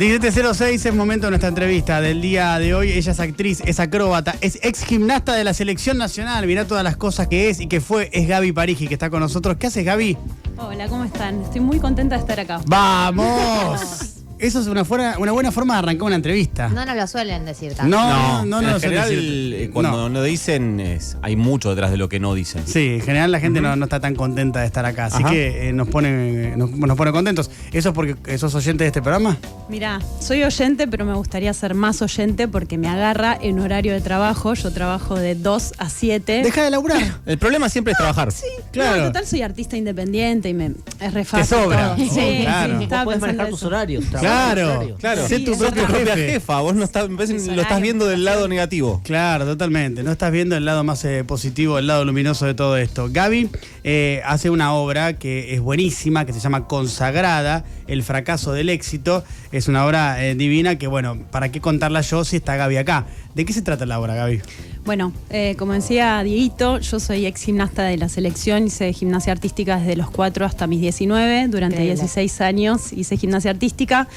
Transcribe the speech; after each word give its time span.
1706 0.00 0.86
es 0.86 0.94
momento 0.94 1.26
de 1.26 1.32
nuestra 1.32 1.50
entrevista 1.50 2.00
del 2.00 2.22
día 2.22 2.58
de 2.58 2.72
hoy. 2.72 2.90
Ella 2.90 3.12
es 3.12 3.20
actriz, 3.20 3.62
es 3.66 3.80
acróbata, 3.80 4.34
es 4.40 4.58
ex 4.62 4.82
gimnasta 4.82 5.34
de 5.34 5.44
la 5.44 5.52
selección 5.52 5.98
nacional. 5.98 6.46
Mirá 6.46 6.64
todas 6.64 6.82
las 6.82 6.96
cosas 6.96 7.28
que 7.28 7.50
es 7.50 7.60
y 7.60 7.66
que 7.66 7.82
fue. 7.82 8.08
Es 8.14 8.26
Gaby 8.26 8.52
Parigi 8.52 8.88
que 8.88 8.94
está 8.94 9.10
con 9.10 9.20
nosotros. 9.20 9.58
¿Qué 9.58 9.66
haces, 9.66 9.84
Gaby? 9.84 10.16
Hola, 10.56 10.88
¿cómo 10.88 11.04
están? 11.04 11.42
Estoy 11.42 11.60
muy 11.60 11.80
contenta 11.80 12.14
de 12.14 12.22
estar 12.22 12.40
acá. 12.40 12.62
¡Vamos! 12.66 14.16
Eso 14.40 14.60
es 14.60 14.66
una, 14.66 14.84
fuera- 14.84 15.18
una 15.18 15.32
buena 15.32 15.52
forma 15.52 15.74
de 15.74 15.78
arrancar 15.80 16.04
una 16.04 16.16
entrevista. 16.16 16.68
No 16.70 16.84
nos 16.86 16.96
lo 16.96 17.06
suelen 17.06 17.44
decir 17.44 17.74
tanto. 17.74 17.94
No, 17.96 18.44
no, 18.44 18.46
no, 18.46 18.58
en 18.60 18.64
lo 18.72 18.80
suele 18.80 18.96
general, 18.96 19.10
decir. 19.10 19.54
eh, 19.54 19.70
cuando 19.70 19.90
No. 19.92 20.08
no 20.08 20.22
dicen, 20.22 20.80
es- 20.80 21.16
hay 21.22 21.36
mucho 21.36 21.70
detrás 21.70 21.90
de 21.90 21.96
lo 21.98 22.08
que 22.08 22.20
no 22.20 22.34
dicen. 22.34 22.62
Sí, 22.66 22.94
en 22.94 23.00
general 23.02 23.32
la 23.32 23.40
gente 23.40 23.60
no, 23.60 23.76
no 23.76 23.84
está 23.84 24.00
tan 24.00 24.14
contenta 24.14 24.60
de 24.60 24.66
estar 24.66 24.84
acá, 24.86 25.06
así 25.06 25.22
Ajá. 25.22 25.30
que 25.30 25.68
eh, 25.68 25.72
nos, 25.72 25.88
pone, 25.88 26.56
nos, 26.56 26.70
nos 26.70 26.96
pone 26.96 27.12
contentos. 27.12 27.50
¿Eso 27.72 27.90
es 27.90 27.94
porque 27.94 28.16
eh, 28.26 28.38
sos 28.38 28.54
oyente 28.54 28.84
de 28.84 28.88
este 28.88 29.02
programa? 29.02 29.36
Mirá, 29.68 30.00
soy 30.20 30.42
oyente, 30.42 30.88
pero 30.88 31.04
me 31.04 31.14
gustaría 31.14 31.52
ser 31.52 31.74
más 31.74 32.00
oyente 32.02 32.48
porque 32.48 32.78
me 32.78 32.88
agarra 32.88 33.36
en 33.40 33.58
horario 33.60 33.92
de 33.92 34.00
trabajo. 34.00 34.54
Yo 34.54 34.72
trabajo 34.72 35.16
de 35.16 35.34
2 35.34 35.74
a 35.78 35.88
7. 35.90 36.42
Deja 36.42 36.64
de 36.64 36.70
laburar. 36.70 37.00
El 37.26 37.38
problema 37.38 37.68
siempre 37.68 37.92
es 37.92 37.98
trabajar. 37.98 38.32
Sí, 38.32 38.46
Claro. 38.72 38.92
claro. 38.94 39.06
total 39.08 39.26
soy 39.26 39.42
artista 39.42 39.76
independiente 39.76 40.48
y 40.48 40.54
me 40.54 40.72
es 40.98 41.12
re 41.14 41.24
fácil 41.24 41.58
sobra. 41.58 41.94
todo. 41.94 42.04
Oh, 42.06 42.08
Sí, 42.10 42.40
claro. 42.42 42.72
sí, 42.80 42.86
pensando 42.86 43.18
manejar 43.18 43.48
tus 43.50 43.62
horarios. 43.62 44.04
Claro, 44.30 44.96
claro. 44.98 45.28
Sí, 45.28 45.34
sé 45.34 45.40
tu 45.40 45.56
propia 45.56 46.16
jefa, 46.16 46.60
vos 46.60 46.74
no 46.74 46.84
estás, 46.84 47.08
me 47.08 47.16
parece 47.16 47.34
que 47.34 47.40
Sí, 47.40 47.50
lo 47.50 47.62
estás 47.62 47.80
viendo 47.80 48.06
del 48.06 48.24
lado 48.24 48.48
negativo. 48.48 49.00
Claro, 49.04 49.44
totalmente. 49.44 50.02
No 50.02 50.12
estás 50.12 50.30
viendo 50.32 50.56
el 50.56 50.64
lado 50.64 50.84
más 50.84 51.04
eh, 51.04 51.24
positivo, 51.24 51.78
el 51.78 51.86
lado 51.86 52.04
luminoso 52.04 52.46
de 52.46 52.54
todo 52.54 52.76
esto. 52.76 53.08
Gaby 53.10 53.50
eh, 53.84 54.22
hace 54.24 54.50
una 54.50 54.72
obra 54.74 55.14
que 55.18 55.54
es 55.54 55.60
buenísima, 55.60 56.24
que 56.24 56.32
se 56.32 56.40
llama 56.40 56.66
Consagrada, 56.66 57.64
El 57.86 58.02
fracaso 58.02 58.52
del 58.52 58.68
éxito. 58.68 59.24
Es 59.52 59.68
una 59.68 59.84
obra 59.86 60.24
eh, 60.24 60.34
divina 60.34 60.76
que, 60.76 60.86
bueno, 60.86 61.18
¿para 61.30 61.50
qué 61.50 61.60
contarla 61.60 62.00
yo 62.02 62.24
si 62.24 62.36
está 62.36 62.56
Gaby 62.56 62.76
acá? 62.76 63.06
¿De 63.34 63.44
qué 63.44 63.52
se 63.52 63.62
trata 63.62 63.86
la 63.86 64.00
obra, 64.00 64.14
Gaby? 64.14 64.40
Bueno, 64.84 65.12
eh, 65.28 65.56
como 65.58 65.72
decía 65.74 66.22
Dieguito, 66.22 66.78
yo 66.78 67.00
soy 67.00 67.26
ex 67.26 67.42
gimnasta 67.42 67.84
de 67.84 67.98
la 67.98 68.08
selección, 68.08 68.66
hice 68.66 68.92
gimnasia 68.92 69.32
artística 69.32 69.78
desde 69.78 69.94
los 69.94 70.10
4 70.10 70.46
hasta 70.46 70.66
mis 70.66 70.80
19, 70.80 71.48
durante 71.48 71.76
Increíble. 71.76 71.96
16 71.96 72.40
años 72.40 72.92
hice 72.92 73.16
gimnasia 73.16 73.50
artística, 73.50 74.08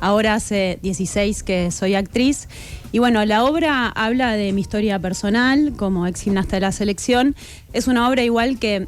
ahora 0.00 0.34
hace 0.34 0.78
16 0.82 1.42
que 1.42 1.70
soy 1.70 1.96
actriz. 1.96 2.48
Y 2.92 2.98
bueno, 2.98 3.24
la 3.24 3.44
obra 3.44 3.88
habla 3.88 4.32
de 4.32 4.52
mi 4.52 4.60
historia 4.60 4.98
personal 4.98 5.72
como 5.76 6.06
ex 6.06 6.22
gimnasta 6.22 6.56
de 6.56 6.60
la 6.60 6.72
selección. 6.72 7.34
Es 7.72 7.86
una 7.86 8.08
obra 8.08 8.22
igual 8.22 8.58
que 8.58 8.86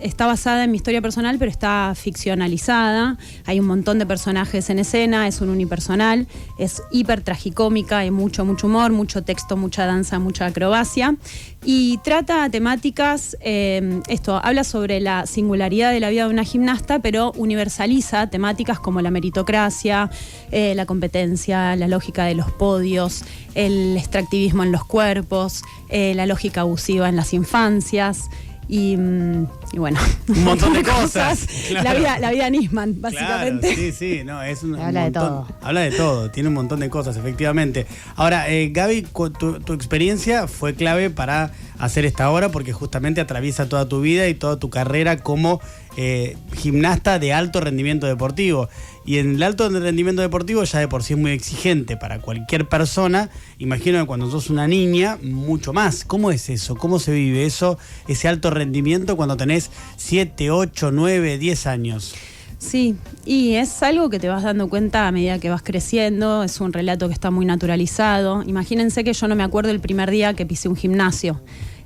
está 0.00 0.26
basada 0.26 0.64
en 0.64 0.70
mi 0.70 0.76
historia 0.76 1.02
personal, 1.02 1.38
pero 1.38 1.50
está 1.50 1.92
ficcionalizada. 1.96 3.18
Hay 3.46 3.58
un 3.58 3.66
montón 3.66 3.98
de 3.98 4.06
personajes 4.06 4.70
en 4.70 4.78
escena, 4.78 5.26
es 5.26 5.40
un 5.40 5.48
unipersonal, 5.48 6.28
es 6.56 6.82
hiper 6.92 7.22
tragicómica, 7.22 7.98
hay 7.98 8.10
mucho, 8.12 8.44
mucho 8.44 8.68
humor, 8.68 8.92
mucho 8.92 9.22
texto, 9.22 9.56
mucha 9.56 9.86
danza, 9.86 10.20
mucha 10.20 10.46
acrobacia. 10.46 11.16
Y 11.64 11.98
trata 11.98 12.48
temáticas, 12.50 13.36
eh, 13.40 14.00
esto, 14.08 14.40
habla 14.42 14.64
sobre 14.64 15.00
la 15.00 15.26
singularidad 15.26 15.92
de 15.92 16.00
la 16.00 16.10
vida 16.10 16.24
de 16.24 16.30
una 16.30 16.44
gimnasta, 16.44 17.00
pero 17.00 17.32
universaliza 17.36 18.28
temáticas 18.28 18.80
como 18.80 19.00
la 19.00 19.10
meritocracia, 19.10 20.10
eh, 20.50 20.74
la 20.74 20.86
competencia, 20.86 21.76
la 21.76 21.88
lógica 21.88 22.24
de 22.24 22.34
los 22.34 22.50
podios, 22.50 23.24
el 23.54 23.96
extractivismo 23.96 24.62
en 24.64 24.72
los 24.72 24.84
cuerpos, 24.84 25.62
eh, 25.88 26.14
la 26.14 26.26
lógica 26.26 26.62
abusiva 26.62 27.08
en 27.08 27.16
las 27.16 27.32
infancias. 27.32 28.11
atrás 28.12 28.30
Y, 28.68 28.96
mm, 28.96 29.46
y 29.72 29.78
bueno, 29.78 29.98
Un 30.28 30.44
montón 30.44 30.72
de 30.72 30.82
cosas, 30.84 31.46
claro. 31.68 31.90
La 31.90 31.94
vida, 31.94 32.18
la 32.18 32.30
vida 32.30 32.50
Nisman, 32.50 33.00
básicamente. 33.00 33.74
Claro, 33.74 33.82
sí, 33.82 33.92
sí, 33.92 34.22
no, 34.24 34.42
es 34.42 34.62
un, 34.62 34.76
Habla 34.76 35.00
un 35.00 35.06
de 35.06 35.12
todo. 35.12 35.48
Habla 35.60 35.80
de 35.80 35.90
todo, 35.90 36.30
tiene 36.30 36.48
un 36.48 36.54
montón 36.54 36.80
de 36.80 36.88
cosas, 36.88 37.16
efectivamente. 37.16 37.86
Ahora, 38.16 38.48
eh, 38.48 38.70
Gaby, 38.72 39.06
tu 39.12 39.72
experiencia 39.72 40.46
fue 40.46 40.74
clave 40.74 41.10
para 41.10 41.52
hacer 41.82 42.04
esta 42.04 42.30
obra 42.30 42.50
porque 42.50 42.72
justamente 42.72 43.20
atraviesa 43.20 43.68
toda 43.68 43.88
tu 43.88 44.00
vida 44.00 44.28
y 44.28 44.34
toda 44.34 44.56
tu 44.56 44.70
carrera 44.70 45.16
como 45.18 45.60
eh, 45.96 46.36
gimnasta 46.54 47.18
de 47.18 47.32
alto 47.32 47.60
rendimiento 47.60 48.06
deportivo. 48.06 48.68
Y 49.04 49.18
en 49.18 49.34
el 49.34 49.42
alto 49.42 49.68
rendimiento 49.68 50.22
deportivo 50.22 50.62
ya 50.62 50.78
de 50.78 50.86
por 50.86 51.02
sí 51.02 51.14
es 51.14 51.18
muy 51.18 51.32
exigente 51.32 51.96
para 51.96 52.20
cualquier 52.20 52.68
persona. 52.68 53.30
Imagino 53.58 53.98
que 53.98 54.06
cuando 54.06 54.30
sos 54.30 54.48
una 54.48 54.68
niña, 54.68 55.18
mucho 55.22 55.72
más. 55.72 56.04
¿Cómo 56.04 56.30
es 56.30 56.48
eso? 56.50 56.76
¿Cómo 56.76 57.00
se 57.00 57.12
vive 57.12 57.44
eso, 57.44 57.78
ese 58.06 58.28
alto 58.28 58.50
rendimiento 58.54 59.16
cuando 59.16 59.36
tenés 59.36 59.70
7, 59.96 60.50
8, 60.50 60.90
9, 60.92 61.38
10 61.38 61.66
años? 61.66 62.14
Sí, 62.58 62.94
y 63.26 63.54
es 63.54 63.82
algo 63.82 64.08
que 64.08 64.20
te 64.20 64.28
vas 64.28 64.44
dando 64.44 64.68
cuenta 64.68 65.08
a 65.08 65.12
medida 65.12 65.40
que 65.40 65.50
vas 65.50 65.62
creciendo, 65.62 66.44
es 66.44 66.60
un 66.60 66.72
relato 66.72 67.08
que 67.08 67.14
está 67.14 67.30
muy 67.32 67.44
naturalizado. 67.44 68.44
Imagínense 68.46 69.02
que 69.02 69.12
yo 69.12 69.26
no 69.26 69.34
me 69.34 69.42
acuerdo 69.42 69.70
el 69.72 69.80
primer 69.80 70.10
día 70.10 70.34
que 70.34 70.46
pisé 70.46 70.68
un 70.68 70.76
gimnasio. 70.76 71.40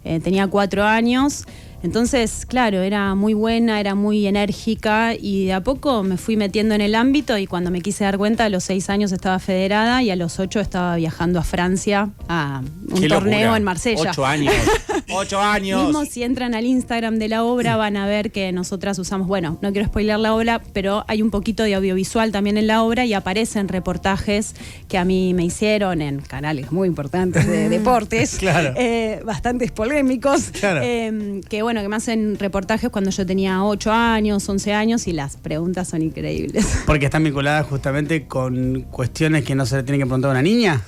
Eh, 0.05 0.21
tenía 0.21 0.47
cuatro 0.49 0.85
años, 0.85 1.47
entonces, 1.83 2.47
claro, 2.47 2.81
era 2.83 3.15
muy 3.15 3.35
buena, 3.35 3.79
era 3.81 3.95
muy 3.95 4.27
enérgica 4.27 5.15
y 5.15 5.47
de 5.47 5.53
a 5.53 5.63
poco 5.63 6.03
me 6.03 6.17
fui 6.17 6.37
metiendo 6.37 6.75
en 6.75 6.81
el 6.81 6.95
ámbito 6.95 7.39
y 7.39 7.47
cuando 7.47 7.71
me 7.71 7.81
quise 7.81 8.05
dar 8.05 8.19
cuenta, 8.19 8.45
a 8.47 8.49
los 8.49 8.65
seis 8.65 8.91
años 8.91 9.13
estaba 9.13 9.39
federada 9.39 10.03
y 10.03 10.11
a 10.11 10.17
los 10.17 10.39
ocho 10.41 10.61
estaba 10.61 10.97
viajando 10.97 11.39
a 11.39 11.45
Francia 11.45 12.11
a 12.29 12.63
un 12.91 13.01
Qué 13.01 13.09
torneo 13.09 13.41
locura. 13.41 13.57
en 13.57 13.65
Marsella. 13.65 14.11
Ocho 14.11 14.27
años. 14.27 14.55
Ocho 15.11 15.41
años. 15.41 15.85
Mismo 15.85 16.05
si 16.05 16.23
entran 16.23 16.55
al 16.55 16.65
Instagram 16.65 17.19
de 17.19 17.29
la 17.29 17.45
obra 17.45 17.77
van 17.77 17.97
a 17.97 18.07
ver 18.07 18.33
que 18.33 18.51
nosotras 18.53 18.99
usamos, 18.99 19.27
bueno, 19.29 19.59
no 19.63 19.73
quiero 19.73 19.87
spoilear 19.89 20.19
la 20.19 20.35
obra, 20.35 20.61
pero 20.73 21.05
hay 21.09 21.23
un 21.23 21.31
poquito 21.31 21.63
de 21.63 21.75
audiovisual 21.75 22.33
también 22.33 22.57
en 22.59 22.67
la 22.67 22.83
obra 22.83 23.05
y 23.05 23.15
aparecen 23.15 23.69
reportajes 23.69 24.55
que 24.89 24.99
a 24.99 25.05
mí 25.05 25.35
me 25.35 25.45
hicieron 25.45 26.03
en 26.03 26.21
canales 26.21 26.73
muy 26.73 26.89
importantes 26.89 27.47
de 27.47 27.69
deportes, 27.69 28.37
Claro. 28.39 28.75
eh, 28.77 29.21
bastantes 29.25 29.71
polémicos, 29.73 30.51
Claro. 30.51 30.81
eh, 30.83 31.41
que 31.49 31.63
bueno, 31.63 31.83
que 31.83 31.89
me 31.89 31.97
hacen 31.97 32.39
reportajes 32.39 32.91
cuando 32.91 33.11
yo 33.11 33.25
tenía 33.27 33.63
8 33.65 33.93
años, 33.93 34.49
11 34.49 34.73
años 34.73 35.07
y 35.07 35.13
las 35.13 35.37
preguntas 35.37 35.89
son 35.89 36.03
increíbles. 36.03 36.67
Porque 36.87 37.07
están 37.07 37.25
vinculadas 37.25 37.67
justamente 37.67 38.27
con 38.27 38.83
cuestiones 38.91 39.45
que 39.45 39.55
no 39.55 39.67
se 39.67 39.77
le 39.77 39.83
tiene 39.83 39.99
que 39.99 40.07
preguntar 40.07 40.31
a 40.31 40.33
una 40.33 40.43
niña. 40.43 40.83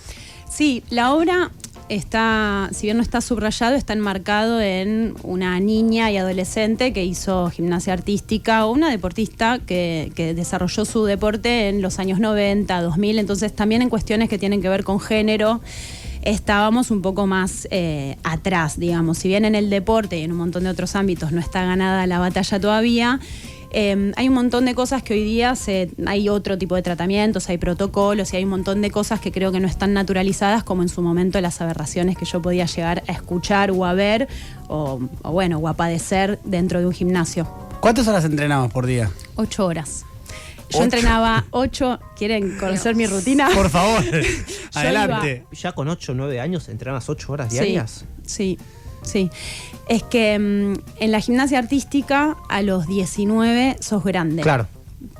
Sí, 0.50 0.82
la 0.90 1.12
obra 1.12 1.50
está, 1.88 2.68
si 2.72 2.86
bien 2.86 2.96
no 2.96 3.02
está 3.02 3.20
subrayado, 3.20 3.74
está 3.74 3.92
enmarcado 3.92 4.60
en 4.60 5.14
una 5.22 5.58
niña 5.60 6.10
y 6.10 6.16
adolescente 6.16 6.92
que 6.92 7.04
hizo 7.04 7.50
gimnasia 7.50 7.92
artística 7.92 8.66
o 8.66 8.72
una 8.72 8.90
deportista 8.90 9.58
que, 9.58 10.12
que 10.14 10.34
desarrolló 10.34 10.84
su 10.84 11.04
deporte 11.04 11.68
en 11.68 11.82
los 11.82 11.98
años 11.98 12.20
90, 12.20 12.80
2000, 12.82 13.18
entonces 13.18 13.54
también 13.54 13.82
en 13.82 13.90
cuestiones 13.90 14.28
que 14.28 14.38
tienen 14.38 14.62
que 14.62 14.68
ver 14.68 14.84
con 14.84 15.00
género. 15.00 15.60
Estábamos 16.22 16.90
un 16.90 17.00
poco 17.00 17.26
más 17.26 17.68
eh, 17.70 18.16
atrás, 18.24 18.78
digamos. 18.78 19.18
Si 19.18 19.28
bien 19.28 19.44
en 19.44 19.54
el 19.54 19.70
deporte 19.70 20.18
y 20.18 20.24
en 20.24 20.32
un 20.32 20.38
montón 20.38 20.64
de 20.64 20.70
otros 20.70 20.96
ámbitos 20.96 21.32
no 21.32 21.40
está 21.40 21.64
ganada 21.64 22.06
la 22.06 22.18
batalla 22.18 22.60
todavía, 22.60 23.20
eh, 23.70 24.12
hay 24.16 24.28
un 24.28 24.34
montón 24.34 24.64
de 24.64 24.74
cosas 24.74 25.02
que 25.02 25.14
hoy 25.14 25.24
día 25.24 25.54
se, 25.54 25.90
hay 26.06 26.28
otro 26.28 26.56
tipo 26.58 26.74
de 26.74 26.82
tratamientos, 26.82 27.48
hay 27.48 27.58
protocolos 27.58 28.32
y 28.32 28.36
hay 28.36 28.44
un 28.44 28.50
montón 28.50 28.80
de 28.80 28.90
cosas 28.90 29.20
que 29.20 29.32
creo 29.32 29.52
que 29.52 29.60
no 29.60 29.68
están 29.68 29.92
naturalizadas 29.92 30.64
como 30.64 30.82
en 30.82 30.88
su 30.88 31.02
momento 31.02 31.40
las 31.40 31.60
aberraciones 31.60 32.16
que 32.16 32.24
yo 32.24 32.40
podía 32.40 32.66
llegar 32.66 33.02
a 33.08 33.12
escuchar 33.12 33.70
o 33.70 33.84
a 33.84 33.92
ver 33.92 34.28
o, 34.68 35.00
o 35.22 35.32
bueno, 35.32 35.58
o 35.58 35.68
a 35.68 35.74
padecer 35.74 36.38
dentro 36.44 36.80
de 36.80 36.86
un 36.86 36.92
gimnasio. 36.92 37.46
¿Cuántas 37.80 38.08
horas 38.08 38.24
entrenabas 38.24 38.72
por 38.72 38.86
día? 38.86 39.10
Ocho 39.36 39.66
horas. 39.66 40.04
Yo 40.70 40.78
Ocho. 40.78 40.84
entrenaba 40.84 41.46
ocho. 41.50 41.98
¿Quieren 42.16 42.58
conocer 42.58 42.94
mi 42.94 43.06
rutina? 43.06 43.48
Por 43.54 43.70
favor, 43.70 44.04
adelante. 44.74 45.46
Ya 45.52 45.72
con 45.72 45.88
8 45.88 46.12
o 46.12 46.14
9 46.14 46.40
años 46.40 46.68
entrenas 46.68 47.08
8 47.08 47.32
horas 47.32 47.50
diarias. 47.50 48.04
Sí, 48.26 48.56
sí. 48.56 48.58
Es 49.88 50.02
que 50.02 50.38
mm, 50.38 51.02
en 51.02 51.12
la 51.12 51.20
gimnasia 51.20 51.58
artística 51.58 52.36
a 52.48 52.62
los 52.62 52.86
19 52.86 53.76
sos 53.80 54.04
grande. 54.04 54.42
Claro. 54.42 54.66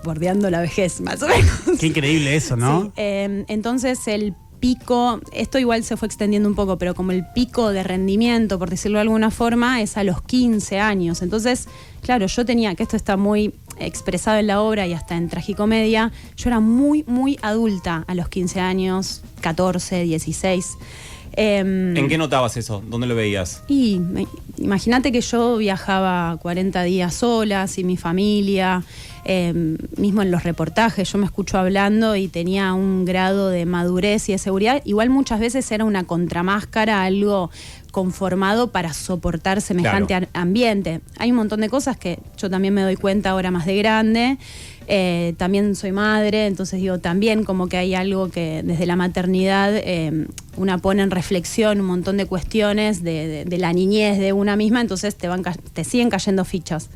Bordeando 0.05 0.51
la 0.51 0.61
vejez, 0.61 1.01
más 1.01 1.23
o 1.23 1.29
menos. 1.29 1.79
Qué 1.79 1.87
increíble 1.87 2.35
eso, 2.37 2.57
¿no? 2.57 2.85
Sí, 2.85 2.93
eh, 2.97 3.45
entonces 3.49 4.07
el 4.09 4.35
pico, 4.61 5.21
esto 5.33 5.59
igual 5.59 5.85
se 5.85 5.97
fue 5.97 6.07
extendiendo 6.07 6.49
un 6.49 6.55
poco, 6.55 6.79
pero 6.79 6.95
como 6.95 7.13
el 7.13 7.25
pico 7.35 7.71
de 7.71 7.83
rendimiento, 7.83 8.59
por 8.59 8.71
decirlo 8.71 8.99
de 8.99 9.03
alguna 9.03 9.31
forma, 9.31 9.81
es 9.81 9.97
a 9.97 10.05
los 10.05 10.23
15 10.23 10.79
años. 10.79 11.23
Entonces, 11.23 11.69
claro, 12.03 12.27
yo 12.27 12.45
tenía, 12.45 12.75
que 12.75 12.83
esto 12.83 12.97
está 12.97 13.17
muy 13.17 13.55
expresado 13.79 14.39
en 14.39 14.49
la 14.49 14.61
obra 14.61 14.87
y 14.87 14.93
hasta 14.93 15.17
en 15.17 15.29
Tragicomedia, 15.29 16.13
yo 16.37 16.51
era 16.51 16.61
muy, 16.61 17.05
muy 17.07 17.39
adulta 17.43 18.05
a 18.07 18.15
los 18.15 18.29
15 18.29 18.61
años, 18.61 19.23
14, 19.41 20.03
16. 20.03 20.67
Em, 21.41 21.97
¿En 21.97 22.09
qué 22.09 22.19
notabas 22.19 22.57
eso? 22.57 22.83
¿Dónde 22.85 23.07
lo 23.07 23.15
veías? 23.15 23.63
y 23.69 24.01
imagínate 24.59 25.13
que 25.13 25.21
yo 25.21 25.57
viajaba 25.57 26.37
40 26.43 26.83
días 26.83 27.15
sola, 27.15 27.69
sin 27.69 27.87
mi 27.87 27.97
familia, 27.97 28.83
eh, 29.25 29.53
mismo 29.97 30.23
en 30.23 30.31
los 30.31 30.43
reportajes, 30.43 31.13
yo 31.13 31.19
me 31.19 31.27
escucho 31.27 31.59
hablando 31.59 32.17
y 32.17 32.29
tenía 32.29 32.73
un 32.73 33.05
grado 33.05 33.51
de 33.51 33.67
madurez 33.67 34.29
y 34.29 34.33
de 34.33 34.39
seguridad. 34.39 34.83
Igual 34.85 35.11
muchas 35.11 35.39
veces 35.39 35.71
era 35.71 35.85
una 35.85 36.05
contramáscara, 36.05 37.05
algo 37.05 37.51
conformado 37.91 38.71
para 38.71 38.93
soportar 38.93 39.61
semejante 39.61 40.09
Claro. 40.09 40.27
ambiente. 40.35 41.01
Hay 41.19 41.31
un 41.31 41.37
montón 41.37 41.61
de 41.61 41.69
cosas 41.69 41.97
que 41.97 42.19
yo 42.37 42.49
también 42.51 42.75
me 42.75 42.83
doy 42.83 42.97
cuenta 42.97 43.31
ahora 43.31 43.51
más 43.51 43.67
de 43.67 43.77
grande. 43.77 44.39
Eh, 44.91 45.35
también 45.37 45.77
soy 45.77 45.93
madre, 45.93 46.47
entonces 46.47 46.81
digo, 46.81 46.99
también 46.99 47.45
como 47.45 47.69
que 47.69 47.77
hay 47.77 47.95
algo 47.95 48.31
que 48.31 48.63
desde 48.65 48.87
la 48.87 48.97
maternidad 48.97 49.73
eh, 49.77 50.27
una 50.57 50.79
pone 50.79 51.03
en 51.03 51.11
reflexión 51.11 51.81
un 51.81 51.87
montón 51.87 52.17
de 52.17 52.25
cuestiones 52.25 53.03
de, 53.03 53.27
de- 53.29 53.45
de 53.45 53.59
la 53.59 53.73
niñez 53.75 54.19
de 54.19 54.33
una 54.33 54.57
misma, 54.57 54.81
entonces 54.81 55.15
te, 55.15 55.29
van, 55.29 55.43
ca- 55.43 55.57
te 55.75 55.85
siguen 55.85 56.09
cayendo 56.09 56.45
fichas. 56.47 56.89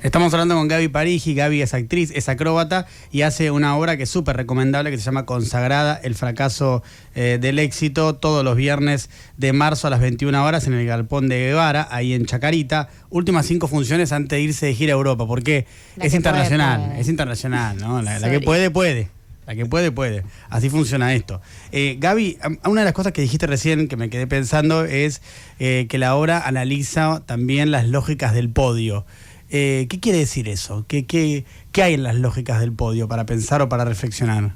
Estamos 0.00 0.32
hablando 0.32 0.54
con 0.54 0.68
Gaby 0.68 0.86
Parigi. 0.88 1.34
Gaby 1.34 1.60
es 1.60 1.74
actriz, 1.74 2.12
es 2.14 2.28
acróbata 2.28 2.86
y 3.10 3.22
hace 3.22 3.50
una 3.50 3.76
obra 3.76 3.96
que 3.96 4.04
es 4.04 4.08
súper 4.10 4.36
recomendable 4.36 4.92
que 4.92 4.96
se 4.96 5.02
llama 5.02 5.26
Consagrada, 5.26 5.98
el 6.00 6.14
fracaso 6.14 6.84
eh, 7.16 7.38
del 7.40 7.58
éxito, 7.58 8.14
todos 8.14 8.44
los 8.44 8.54
viernes 8.54 9.10
de 9.36 9.52
marzo 9.52 9.88
a 9.88 9.90
las 9.90 9.98
21 9.98 10.44
horas 10.44 10.68
en 10.68 10.74
el 10.74 10.86
Galpón 10.86 11.28
de 11.28 11.40
Guevara, 11.40 11.88
ahí 11.90 12.12
en 12.12 12.26
Chacarita. 12.26 12.88
Últimas 13.10 13.46
cinco 13.46 13.66
funciones 13.66 14.12
antes 14.12 14.36
de 14.36 14.40
irse 14.42 14.66
de 14.66 14.74
gira 14.74 14.92
a 14.92 14.96
Europa, 14.96 15.26
porque 15.26 15.66
La 15.96 16.04
es 16.04 16.14
internacional, 16.14 16.76
puede, 16.76 16.88
puede. 16.90 17.00
es 17.00 17.08
internacional, 17.08 17.76
¿no? 17.78 18.00
La, 18.00 18.20
la 18.20 18.30
que 18.30 18.40
puede, 18.40 18.70
puede. 18.70 19.08
La 19.48 19.56
que 19.56 19.64
puede, 19.64 19.90
puede. 19.90 20.24
Así 20.50 20.68
funciona 20.68 21.14
esto. 21.14 21.40
Eh, 21.72 21.96
Gaby, 21.98 22.36
una 22.66 22.82
de 22.82 22.84
las 22.84 22.92
cosas 22.92 23.12
que 23.12 23.22
dijiste 23.22 23.46
recién 23.46 23.88
que 23.88 23.96
me 23.96 24.10
quedé 24.10 24.26
pensando 24.26 24.84
es 24.84 25.22
eh, 25.58 25.86
que 25.88 25.96
la 25.96 26.14
obra 26.16 26.46
analiza 26.46 27.22
también 27.24 27.70
las 27.70 27.88
lógicas 27.88 28.34
del 28.34 28.50
podio. 28.50 29.06
Eh, 29.50 29.86
¿Qué 29.88 30.00
quiere 30.00 30.18
decir 30.18 30.48
eso? 30.48 30.84
¿Qué, 30.88 31.06
qué, 31.06 31.44
qué 31.72 31.82
hay 31.82 31.94
en 31.94 32.02
las 32.02 32.16
lógicas 32.16 32.60
del 32.60 32.72
podio 32.72 33.08
para 33.08 33.26
pensar 33.26 33.62
o 33.62 33.68
para 33.68 33.84
reflexionar? 33.84 34.52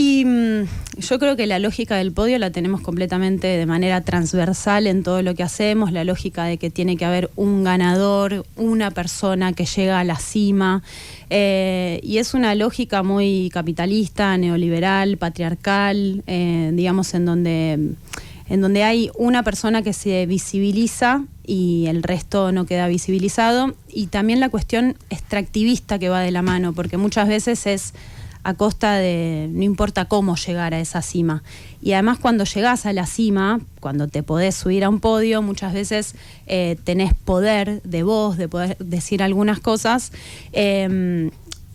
Y 0.00 0.24
mm, 0.24 0.68
yo 0.98 1.18
creo 1.18 1.34
que 1.34 1.48
la 1.48 1.58
lógica 1.58 1.96
del 1.96 2.12
podio 2.12 2.38
la 2.38 2.52
tenemos 2.52 2.82
completamente 2.82 3.48
de 3.48 3.66
manera 3.66 4.02
transversal 4.02 4.86
en 4.86 5.02
todo 5.02 5.22
lo 5.22 5.34
que 5.34 5.42
hacemos, 5.42 5.90
la 5.90 6.04
lógica 6.04 6.44
de 6.44 6.56
que 6.56 6.70
tiene 6.70 6.96
que 6.96 7.04
haber 7.04 7.30
un 7.34 7.64
ganador, 7.64 8.46
una 8.54 8.92
persona 8.92 9.54
que 9.54 9.64
llega 9.64 9.98
a 9.98 10.04
la 10.04 10.14
cima, 10.14 10.84
eh, 11.30 11.98
y 12.04 12.18
es 12.18 12.34
una 12.34 12.54
lógica 12.54 13.02
muy 13.02 13.50
capitalista, 13.52 14.36
neoliberal, 14.38 15.16
patriarcal, 15.16 16.22
eh, 16.28 16.70
digamos, 16.74 17.12
en 17.14 17.24
donde, 17.24 17.72
en 18.50 18.60
donde 18.60 18.84
hay 18.84 19.10
una 19.16 19.42
persona 19.42 19.82
que 19.82 19.94
se 19.94 20.26
visibiliza 20.26 21.24
y 21.48 21.86
el 21.86 22.02
resto 22.02 22.52
no 22.52 22.66
queda 22.66 22.86
visibilizado, 22.88 23.74
y 23.88 24.08
también 24.08 24.38
la 24.38 24.50
cuestión 24.50 24.96
extractivista 25.08 25.98
que 25.98 26.10
va 26.10 26.20
de 26.20 26.30
la 26.30 26.42
mano, 26.42 26.74
porque 26.74 26.98
muchas 26.98 27.26
veces 27.26 27.66
es 27.66 27.94
a 28.44 28.52
costa 28.52 28.96
de 28.96 29.48
no 29.50 29.62
importa 29.64 30.04
cómo 30.04 30.36
llegar 30.36 30.74
a 30.74 30.80
esa 30.80 31.00
cima. 31.00 31.42
Y 31.80 31.92
además 31.94 32.18
cuando 32.18 32.44
llegás 32.44 32.84
a 32.84 32.92
la 32.92 33.06
cima, 33.06 33.60
cuando 33.80 34.08
te 34.08 34.22
podés 34.22 34.56
subir 34.56 34.84
a 34.84 34.90
un 34.90 35.00
podio, 35.00 35.40
muchas 35.40 35.72
veces 35.72 36.14
eh, 36.46 36.76
tenés 36.84 37.14
poder 37.14 37.80
de 37.82 38.02
voz, 38.02 38.36
de 38.36 38.48
poder 38.48 38.76
decir 38.78 39.22
algunas 39.22 39.58
cosas. 39.58 40.12
eh, 40.52 41.30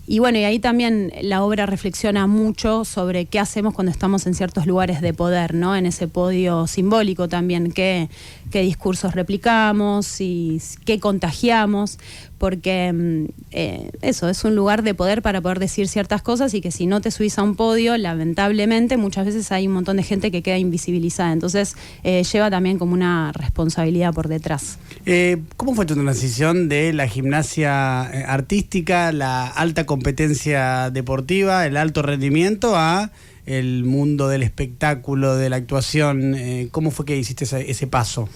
y 0.05 0.19
bueno, 0.19 0.37
y 0.37 0.43
ahí 0.43 0.59
también 0.59 1.13
la 1.21 1.43
obra 1.43 1.65
reflexiona 1.65 2.27
mucho 2.27 2.83
sobre 2.83 3.25
qué 3.25 3.39
hacemos 3.39 3.73
cuando 3.73 3.91
estamos 3.91 4.27
en 4.27 4.33
ciertos 4.33 4.65
lugares 4.65 4.99
de 4.99 5.13
poder, 5.13 5.53
¿no? 5.53 5.77
En 5.77 5.85
ese 5.85 6.09
podio 6.09 6.67
simbólico 6.67 7.29
también, 7.29 7.71
qué, 7.71 8.09
qué 8.51 8.61
discursos 8.61 9.15
replicamos 9.15 10.19
y 10.19 10.61
qué 10.85 10.99
contagiamos, 10.99 11.99
porque 12.43 12.91
mm, 12.91 13.25
eh, 13.51 13.89
eso, 14.01 14.27
es 14.27 14.43
un 14.43 14.53
lugar 14.53 14.83
de 14.83 14.93
poder 14.93 15.21
para 15.21 15.39
poder 15.39 15.59
decir 15.59 15.87
ciertas 15.87 16.21
cosas 16.21 16.53
y 16.53 16.59
que 16.59 16.71
si 16.71 16.87
no 16.87 16.99
te 16.99 17.09
subís 17.09 17.39
a 17.39 17.41
un 17.41 17.55
podio, 17.55 17.95
lamentablemente 17.97 18.97
muchas 18.97 19.25
veces 19.25 19.49
hay 19.53 19.67
un 19.67 19.75
montón 19.75 19.95
de 19.95 20.03
gente 20.03 20.29
que 20.29 20.41
queda 20.41 20.57
invisibilizada. 20.57 21.31
Entonces 21.31 21.77
eh, 22.03 22.21
lleva 22.25 22.49
también 22.49 22.79
como 22.79 22.95
una 22.95 23.31
responsabilidad 23.31 24.13
por 24.13 24.27
detrás. 24.27 24.77
Eh, 25.05 25.37
¿Cómo 25.55 25.73
fue 25.73 25.85
tu 25.85 25.93
transición 25.93 26.67
de 26.67 26.91
la 26.91 27.07
gimnasia 27.07 28.01
artística, 28.29 29.13
la 29.13 29.47
alta 29.47 29.85
competencia 29.85 30.89
deportiva, 30.89 31.65
el 31.65 31.77
alto 31.77 32.01
rendimiento 32.01 32.75
a 32.75 33.11
el 33.45 33.85
mundo 33.85 34.27
del 34.27 34.43
espectáculo, 34.43 35.37
de 35.37 35.49
la 35.49 35.55
actuación? 35.55 36.35
¿Cómo 36.71 36.91
fue 36.91 37.05
que 37.05 37.15
hiciste 37.15 37.45
ese 37.45 37.87
paso? 37.87 38.27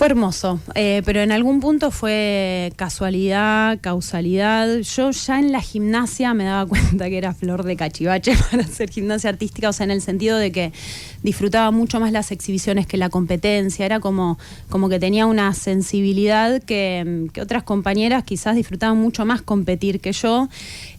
Fue 0.00 0.06
hermoso, 0.06 0.60
eh, 0.76 1.02
pero 1.04 1.20
en 1.20 1.30
algún 1.30 1.60
punto 1.60 1.90
fue 1.90 2.72
casualidad, 2.76 3.78
causalidad. 3.82 4.78
Yo 4.78 5.10
ya 5.10 5.38
en 5.38 5.52
la 5.52 5.60
gimnasia 5.60 6.32
me 6.32 6.44
daba 6.44 6.64
cuenta 6.70 7.10
que 7.10 7.18
era 7.18 7.34
flor 7.34 7.64
de 7.64 7.76
cachivache 7.76 8.34
para 8.50 8.62
hacer 8.62 8.88
gimnasia 8.88 9.28
artística, 9.28 9.68
o 9.68 9.74
sea, 9.74 9.84
en 9.84 9.90
el 9.90 10.00
sentido 10.00 10.38
de 10.38 10.52
que 10.52 10.72
disfrutaba 11.22 11.70
mucho 11.70 12.00
más 12.00 12.12
las 12.12 12.32
exhibiciones 12.32 12.86
que 12.86 12.96
la 12.96 13.10
competencia. 13.10 13.84
Era 13.84 14.00
como, 14.00 14.38
como 14.70 14.88
que 14.88 14.98
tenía 14.98 15.26
una 15.26 15.52
sensibilidad 15.52 16.62
que, 16.62 17.28
que 17.34 17.42
otras 17.42 17.64
compañeras 17.64 18.24
quizás 18.24 18.56
disfrutaban 18.56 18.96
mucho 18.96 19.26
más 19.26 19.42
competir 19.42 20.00
que 20.00 20.12
yo. 20.12 20.48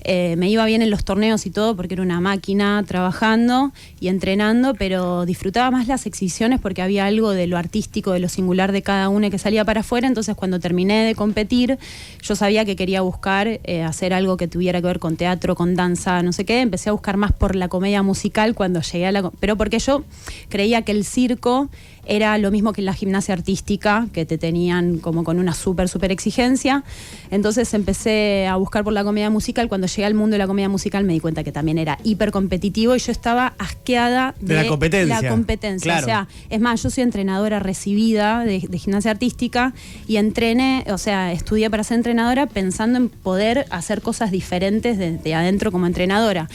Eh, 0.03 0.36
me 0.38 0.48
iba 0.48 0.63
bien 0.65 0.83
en 0.83 0.92
los 0.92 1.06
torneos 1.06 1.48
y 1.48 1.50
todo 1.50 1.75
porque 1.75 1.95
era 1.95 2.03
una 2.03 2.19
máquina 2.21 2.83
trabajando 2.88 3.71
y 4.00 4.09
entrenando, 4.09 4.75
pero 4.75 5.25
disfrutaba 5.25 5.71
más 5.71 5.88
las 5.88 6.06
exhibiciones 6.06 6.59
porque 6.59 6.83
había 6.83 7.06
algo 7.06 7.31
de 7.31 7.48
lo 7.48 7.57
artístico, 7.57 8.12
de 8.12 8.19
lo 8.19 8.30
singular 8.30 8.71
de 8.71 8.81
cada 8.81 8.90
una 9.09 9.29
que 9.29 9.38
salía 9.38 9.65
para 9.65 9.81
afuera. 9.81 10.07
Entonces, 10.07 10.35
cuando 10.35 10.59
terminé 10.59 11.05
de 11.05 11.15
competir, 11.15 11.77
yo 12.21 12.35
sabía 12.35 12.65
que 12.65 12.75
quería 12.75 13.01
buscar 13.01 13.47
eh, 13.47 13.83
hacer 13.83 14.13
algo 14.13 14.38
que 14.38 14.47
tuviera 14.47 14.81
que 14.81 14.88
ver 14.88 14.99
con 14.99 15.17
teatro, 15.17 15.55
con 15.55 15.75
danza, 15.75 16.21
no 16.23 16.33
sé 16.33 16.45
qué. 16.45 16.61
Empecé 16.61 16.89
a 16.89 16.93
buscar 16.93 17.17
más 17.17 17.31
por 17.31 17.55
la 17.55 17.67
comedia 17.67 18.03
musical 18.03 18.55
cuando 18.55 18.81
llegué 18.81 19.07
a 19.07 19.11
la. 19.11 19.31
Pero 19.39 19.57
porque 19.57 19.79
yo 19.79 20.03
creía 20.49 20.81
que 20.83 20.91
el 20.91 21.05
circo 21.05 21.69
era 22.05 22.38
lo 22.38 22.51
mismo 22.51 22.73
que 22.73 22.81
la 22.81 22.93
gimnasia 22.93 23.33
artística, 23.33 24.07
que 24.11 24.25
te 24.25 24.38
tenían 24.38 24.97
como 24.97 25.23
con 25.23 25.39
una 25.39 25.53
súper, 25.53 25.88
súper 25.88 26.11
exigencia. 26.11 26.83
Entonces 27.29 27.73
empecé 27.73 28.47
a 28.47 28.55
buscar 28.55 28.83
por 28.83 28.93
la 28.93 29.03
comedia 29.03 29.29
musical. 29.29 29.67
Cuando 29.67 29.88
llegué 29.88 30.05
al 30.05 30.13
mundo 30.13 30.33
de 30.33 30.39
la 30.39 30.47
comedia 30.47 30.69
musical 30.69 31.03
me 31.03 31.13
di 31.13 31.19
cuenta 31.19 31.43
que 31.43 31.51
también 31.51 31.77
era 31.77 31.97
hiper 32.03 32.31
competitivo 32.31 32.95
y 32.95 32.99
yo 32.99 33.11
estaba 33.11 33.53
asqueada 33.57 34.33
De 34.39 34.55
de, 34.55 34.63
la 34.63 34.67
competencia. 34.67 35.21
la 35.21 35.29
competencia. 35.29 35.91
Claro. 35.91 36.05
O 36.05 36.05
sea, 36.05 36.27
es 36.49 36.59
más, 36.59 36.81
yo 36.83 36.89
soy 36.89 37.03
entrenadora 37.03 37.59
recibida 37.59 38.43
de, 38.43 38.65
de 38.67 38.79
gimnasia 38.81 39.12
artística 39.12 39.74
y 40.07 40.18
entrené, 40.18 40.86
o 40.89 40.98
sea, 40.98 41.31
estudié 41.31 41.69
para 41.69 41.83
ser 41.83 41.98
entrenadora 41.98 42.48
pensando 42.48 42.98
en 42.98 43.10
poder 43.10 43.66
hacer 43.69 44.01
cosas 44.01 44.31
diferentes 44.31 44.98
desde 44.98 45.36
adentro 45.36 45.72
como 45.72 45.86
entrenadora. 45.86 46.50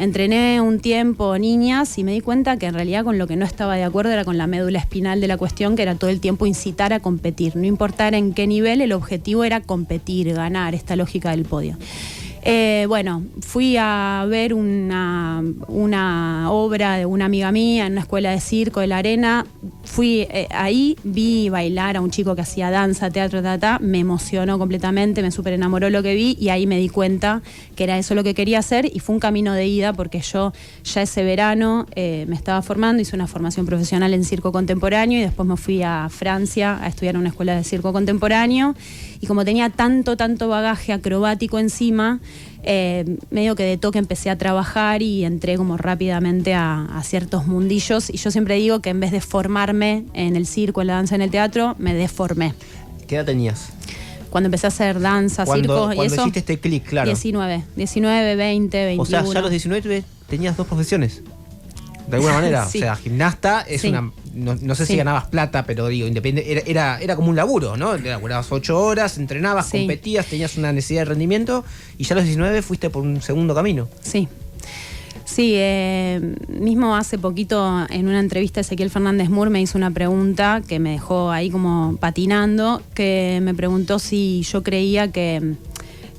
Entrené 0.00 0.62
un 0.62 0.80
tiempo 0.80 1.36
niñas 1.36 1.98
y 1.98 2.04
me 2.04 2.12
di 2.12 2.22
cuenta 2.22 2.56
que 2.56 2.64
en 2.64 2.72
realidad 2.72 3.04
con 3.04 3.18
lo 3.18 3.26
que 3.26 3.36
no 3.36 3.44
estaba 3.44 3.76
de 3.76 3.84
acuerdo 3.84 4.10
era 4.10 4.24
con 4.24 4.38
la 4.38 4.46
médula 4.46 4.78
espinal 4.78 5.20
de 5.20 5.28
la 5.28 5.36
cuestión, 5.36 5.76
que 5.76 5.82
era 5.82 5.94
todo 5.94 6.08
el 6.08 6.20
tiempo 6.20 6.46
incitar 6.46 6.94
a 6.94 7.00
competir. 7.00 7.54
No 7.54 7.66
importara 7.66 8.16
en 8.16 8.32
qué 8.32 8.46
nivel, 8.46 8.80
el 8.80 8.92
objetivo 8.92 9.44
era 9.44 9.60
competir, 9.60 10.32
ganar, 10.32 10.74
esta 10.74 10.96
lógica 10.96 11.32
del 11.32 11.44
podio. 11.44 11.76
Eh, 12.42 12.86
bueno, 12.88 13.24
fui 13.42 13.76
a 13.78 14.24
ver 14.26 14.54
una, 14.54 15.44
una 15.68 16.50
obra 16.50 16.96
de 16.96 17.04
una 17.04 17.26
amiga 17.26 17.52
mía 17.52 17.84
en 17.84 17.92
una 17.92 18.00
escuela 18.00 18.30
de 18.30 18.40
circo 18.40 18.80
de 18.80 18.86
la 18.86 18.96
arena. 18.96 19.46
Fui 19.90 20.20
eh, 20.30 20.46
ahí, 20.52 20.96
vi 21.02 21.48
bailar 21.48 21.96
a 21.96 22.00
un 22.00 22.10
chico 22.10 22.36
que 22.36 22.42
hacía 22.42 22.70
danza, 22.70 23.10
teatro, 23.10 23.42
ta, 23.42 23.58
ta, 23.58 23.80
me 23.80 23.98
emocionó 23.98 24.56
completamente, 24.56 25.20
me 25.20 25.32
súper 25.32 25.54
enamoró 25.54 25.90
lo 25.90 26.00
que 26.00 26.14
vi 26.14 26.36
y 26.38 26.50
ahí 26.50 26.64
me 26.68 26.78
di 26.78 26.88
cuenta 26.88 27.42
que 27.74 27.82
era 27.82 27.98
eso 27.98 28.14
lo 28.14 28.22
que 28.22 28.32
quería 28.32 28.60
hacer 28.60 28.88
y 28.94 29.00
fue 29.00 29.16
un 29.16 29.20
camino 29.20 29.52
de 29.52 29.66
ida 29.66 29.92
porque 29.92 30.20
yo 30.20 30.52
ya 30.84 31.02
ese 31.02 31.24
verano 31.24 31.86
eh, 31.96 32.24
me 32.28 32.36
estaba 32.36 32.62
formando, 32.62 33.02
hice 33.02 33.16
una 33.16 33.26
formación 33.26 33.66
profesional 33.66 34.14
en 34.14 34.22
circo 34.22 34.52
contemporáneo 34.52 35.18
y 35.18 35.22
después 35.22 35.48
me 35.48 35.56
fui 35.56 35.82
a 35.82 36.08
Francia 36.08 36.78
a 36.80 36.86
estudiar 36.86 37.16
en 37.16 37.22
una 37.22 37.30
escuela 37.30 37.56
de 37.56 37.64
circo 37.64 37.92
contemporáneo. 37.92 38.76
Y 39.20 39.26
como 39.26 39.44
tenía 39.44 39.70
tanto, 39.70 40.16
tanto 40.16 40.48
bagaje 40.48 40.92
acrobático 40.92 41.58
encima, 41.58 42.20
eh, 42.62 43.16
medio 43.30 43.54
que 43.56 43.62
de 43.64 43.76
toque 43.78 43.98
empecé 43.98 44.30
a 44.30 44.36
trabajar 44.38 45.02
y 45.02 45.24
entré 45.24 45.56
como 45.56 45.76
rápidamente 45.76 46.54
a, 46.54 46.84
a 46.84 47.02
ciertos 47.02 47.46
mundillos 47.46 48.10
y 48.10 48.16
yo 48.18 48.30
siempre 48.30 48.56
digo 48.56 48.80
que 48.80 48.90
en 48.90 49.00
vez 49.00 49.12
de 49.12 49.20
formarme 49.20 50.04
en 50.14 50.36
el 50.36 50.46
circo, 50.46 50.80
en 50.80 50.88
la 50.88 50.94
danza, 50.94 51.14
en 51.14 51.22
el 51.22 51.30
teatro, 51.30 51.74
me 51.78 51.94
deformé. 51.94 52.54
¿Qué 53.06 53.16
edad 53.16 53.24
tenías? 53.24 53.70
Cuando 54.30 54.46
empecé 54.46 54.66
a 54.66 54.68
hacer 54.68 55.00
danza, 55.00 55.44
Cuando, 55.44 55.74
circo 55.74 55.92
y 55.92 55.96
cuando 55.96 56.14
eso, 56.14 56.22
hiciste 56.22 56.38
este 56.40 56.60
clic, 56.60 56.84
claro. 56.84 57.06
19, 57.08 57.64
19, 57.76 58.36
20, 58.36 58.84
21. 58.84 59.02
O 59.02 59.06
sea, 59.06 59.22
ya 59.32 59.38
a 59.38 59.42
los 59.42 59.50
19 59.50 59.82
tuve- 59.82 60.04
tenías 60.28 60.56
dos 60.56 60.66
profesiones. 60.68 61.22
De 62.10 62.16
alguna 62.16 62.34
manera. 62.34 62.66
Sí. 62.70 62.78
O 62.78 62.80
sea, 62.82 62.96
gimnasta 62.96 63.62
es 63.62 63.80
Sí. 63.82 63.88
una. 63.88 64.12
No, 64.34 64.54
no 64.60 64.74
sé 64.76 64.86
si 64.86 64.96
ganabas 64.96 65.26
plata, 65.26 65.64
pero 65.64 65.88
digo, 65.88 66.06
independiente. 66.06 66.52
Era, 66.52 66.62
era, 66.66 67.00
era 67.00 67.16
como 67.16 67.30
un 67.30 67.36
laburo, 67.36 67.76
¿no? 67.76 67.96
Laburabas 67.96 68.50
ocho 68.52 68.78
horas, 68.80 69.18
entrenabas, 69.18 69.70
competías, 69.70 70.26
tenías 70.26 70.56
una 70.56 70.72
necesidad 70.72 71.00
de 71.00 71.04
rendimiento 71.06 71.64
y 71.98 72.04
ya 72.04 72.14
a 72.14 72.16
los 72.16 72.24
19 72.24 72.62
fuiste 72.62 72.90
por 72.90 73.02
un 73.02 73.20
segundo 73.22 73.54
camino. 73.54 73.88
Sí. 74.02 74.28
Sí, 75.24 75.52
eh, 75.54 76.20
mismo 76.48 76.96
hace 76.96 77.16
poquito 77.16 77.86
en 77.88 78.08
una 78.08 78.18
entrevista 78.18 78.60
Ezequiel 78.60 78.90
Fernández 78.90 79.28
Moore 79.30 79.48
me 79.50 79.60
hizo 79.60 79.78
una 79.78 79.92
pregunta 79.92 80.60
que 80.66 80.80
me 80.80 80.90
dejó 80.92 81.30
ahí 81.30 81.50
como 81.50 81.96
patinando, 82.00 82.82
que 82.94 83.38
me 83.40 83.54
preguntó 83.54 84.00
si 84.00 84.42
yo 84.42 84.64
creía 84.64 85.12
que, 85.12 85.54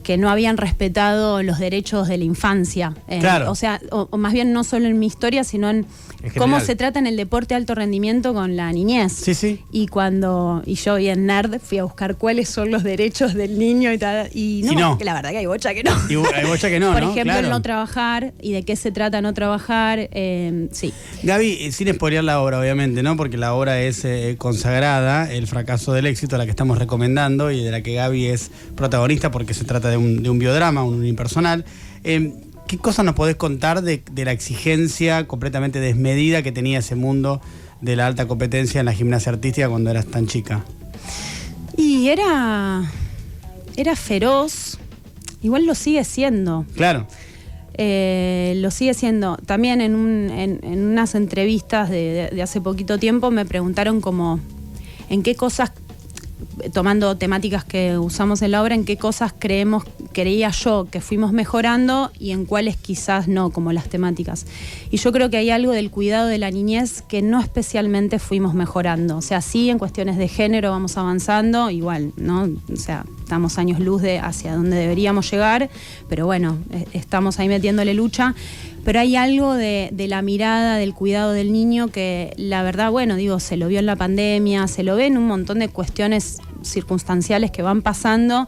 que 0.04 0.18
no 0.18 0.30
habían 0.30 0.58
respetado 0.58 1.44
los 1.44 1.60
derechos 1.60 2.08
de 2.08 2.18
la 2.18 2.24
infancia. 2.24 2.94
Eh, 3.08 3.20
Claro. 3.20 3.52
O 3.52 3.56
sea, 3.56 3.80
o, 3.92 4.08
o 4.12 4.18
más 4.18 4.34
bien 4.34 4.52
no 4.54 4.64
solo 4.64 4.88
en 4.88 4.98
mi 5.00 5.06
historia, 5.08 5.44
sino 5.44 5.70
en, 5.70 5.86
En 6.24 6.32
cómo 6.38 6.60
se 6.60 6.76
trata 6.76 7.00
en 7.00 7.08
el 7.08 7.18
deporte 7.18 7.54
de 7.54 7.58
alto 7.58 7.76
rendimiento 7.76 8.34
con 8.34 8.56
la 8.56 8.72
niñez. 8.72 9.12
Sí, 9.14 9.34
sí. 9.34 9.62
Y 9.72 9.88
cuando, 9.88 10.62
y 10.66 10.76
yo 10.76 10.96
bien 10.96 11.26
nerd, 11.26 11.60
fui 11.60 11.78
a 11.80 11.84
buscar 11.84 12.16
cuáles 12.18 12.50
son 12.50 12.72
los 12.72 12.84
derechos 12.84 13.34
del 13.34 13.58
niño 13.60 13.92
y 13.94 13.98
tal. 13.98 14.30
Y 14.34 14.62
no, 14.66 14.72
Y 14.72 14.76
no. 14.76 14.98
que 14.98 15.06
la 15.06 15.14
verdad 15.14 15.32
que 15.32 15.38
hay 15.38 15.46
bocha 15.46 15.74
que 15.74 15.84
no. 15.84 15.92
Y 16.10 16.16
hay 16.36 16.46
bocha 16.46 16.70
que 16.70 16.80
no, 16.80 16.92
Por 16.94 17.02
¿no? 17.04 17.12
ejemplo, 17.12 17.34
Claro. 17.34 17.48
el 17.48 17.52
no 17.52 17.62
trabajar 17.62 18.34
y 18.42 18.52
de 18.54 18.64
qué 18.64 18.76
se 18.76 18.92
trata 18.92 19.22
no 19.22 19.34
trabajar. 19.34 20.10
eh, 20.12 20.68
sí. 20.72 20.94
Gaby, 21.24 21.58
eh, 21.62 21.72
sin 21.72 21.94
spoilear 21.94 22.24
la 22.24 22.42
obra, 22.42 22.60
obviamente, 22.60 23.04
¿no? 23.04 23.16
Porque 23.18 23.38
la 23.38 23.54
obra 23.54 23.80
es 23.82 24.04
eh, 24.06 24.36
consagrada, 24.38 25.32
El 25.32 25.48
fracaso 25.48 25.94
del 25.94 26.06
éxito, 26.08 26.38
la 26.38 26.46
que 26.46 26.52
estamos 26.52 26.78
recomendando 26.78 27.52
y 27.52 27.64
de 27.64 27.72
la 27.72 27.82
que 27.82 27.94
Gaby 27.96 28.28
es 28.28 28.52
protagonista 28.76 29.32
porque 29.32 29.54
se 29.54 29.64
trata 29.66 29.90
de 29.90 29.91
un, 29.98 30.24
de 30.24 30.30
un 30.30 30.40
biodrama, 30.40 30.84
un 30.84 30.96
unipersonal. 30.96 31.66
Eh, 32.04 32.34
¿Qué 32.68 32.78
cosas 32.78 33.04
nos 33.06 33.16
podés 33.16 33.36
contar 33.36 33.82
de, 33.82 34.02
de 34.12 34.26
la 34.26 34.32
exigencia 34.32 35.28
completamente 35.28 35.80
desmedida 35.80 36.42
que 36.42 36.52
tenía 36.52 36.80
ese 36.80 36.96
mundo 36.96 37.42
de 37.82 37.96
la 37.96 38.08
alta 38.08 38.28
competencia 38.28 38.80
en 38.80 38.86
la 38.86 38.94
gimnasia 38.94 39.32
artística 39.32 39.68
cuando 39.68 39.90
eras 39.92 40.06
tan 40.06 40.28
chica? 40.28 40.64
Y 41.78 42.08
era. 42.10 42.84
Era 43.76 43.96
feroz. 43.96 44.78
Igual 45.42 45.66
lo 45.66 45.76
sigue 45.76 46.04
siendo. 46.04 46.66
Claro. 46.76 47.08
Eh, 47.74 48.54
lo 48.58 48.70
sigue 48.72 48.94
siendo. 48.94 49.38
También 49.46 49.82
en, 49.82 49.96
un- 49.96 50.30
en- 50.30 50.60
en 50.64 50.86
unas 50.86 51.16
entrevistas 51.16 51.90
de, 51.90 51.98
de- 52.30 52.36
de 52.36 52.42
hace 52.42 52.62
poquito 52.62 52.98
tiempo 53.00 53.32
me 53.32 53.46
preguntaron 53.46 54.02
como 54.02 54.40
en 55.10 55.24
qué 55.24 55.36
cosas, 55.36 55.72
tomando 56.74 57.18
temáticas 57.18 57.64
que 57.64 57.98
usamos 57.98 58.42
en 58.42 58.52
la 58.52 58.62
obra, 58.62 58.76
en 58.76 58.86
qué 58.86 58.98
cosas 58.98 59.34
creemos, 59.38 59.84
creía 60.14 60.50
yo 60.50 60.88
que 60.90 61.02
fuimos 61.02 61.32
mejorando 61.32 62.12
y 62.20 62.32
en 62.32 62.46
cuáles 62.46 62.78
quizás 62.78 63.28
no, 63.28 63.50
como 63.50 63.72
las 63.72 63.90
temáticas. 63.90 64.46
Y 64.90 64.98
yo 64.98 65.12
creo 65.12 65.30
que 65.30 65.38
hay 65.38 65.50
algo 65.50 65.72
del 65.72 65.92
cuidado 65.92 66.28
de 66.28 66.38
la 66.38 66.52
niñez 66.52 67.02
que 67.02 67.22
no 67.22 67.40
especialmente 67.40 68.20
fuimos 68.20 68.54
mejorando. 68.54 69.18
O 69.18 69.22
sea, 69.22 69.42
sí 69.42 69.70
en 69.70 69.80
cuestiones 69.80 70.18
de 70.18 70.28
género 70.28 70.72
vamos 70.72 70.98
avanzando, 70.98 71.70
igual, 71.70 72.14
¿no? 72.18 72.50
O 72.72 72.76
sea, 72.76 73.06
estamos 73.20 73.58
años 73.58 73.80
luz 73.80 74.02
de 74.02 74.20
hacia 74.20 74.56
donde 74.56 74.76
deberíamos 74.76 75.30
llegar, 75.32 75.70
pero 76.10 76.26
bueno, 76.26 76.58
eh, 76.72 76.86
estamos 76.94 77.40
ahí 77.40 77.48
metiéndole 77.48 77.94
lucha. 77.94 78.36
Pero 78.84 79.00
hay 79.00 79.16
algo 79.16 79.54
de, 79.54 79.90
de 79.92 80.08
la 80.08 80.24
mirada, 80.24 80.78
del 80.78 80.96
cuidado 80.96 81.34
del 81.34 81.54
niño 81.54 81.90
que 81.90 82.34
la 82.36 82.64
verdad, 82.64 82.90
bueno, 82.90 83.16
digo, 83.16 83.40
se 83.40 83.56
lo 83.56 83.68
vio 83.68 83.78
en 83.78 83.86
la 83.86 83.96
pandemia, 83.96 84.68
se 84.68 84.82
lo 84.82 84.96
ve 84.96 85.06
en 85.06 85.18
un 85.18 85.28
montón 85.28 85.60
de 85.60 85.70
cuestiones 85.70 86.40
circunstanciales 86.64 87.52
que 87.52 87.62
van 87.62 87.82
pasando, 87.82 88.48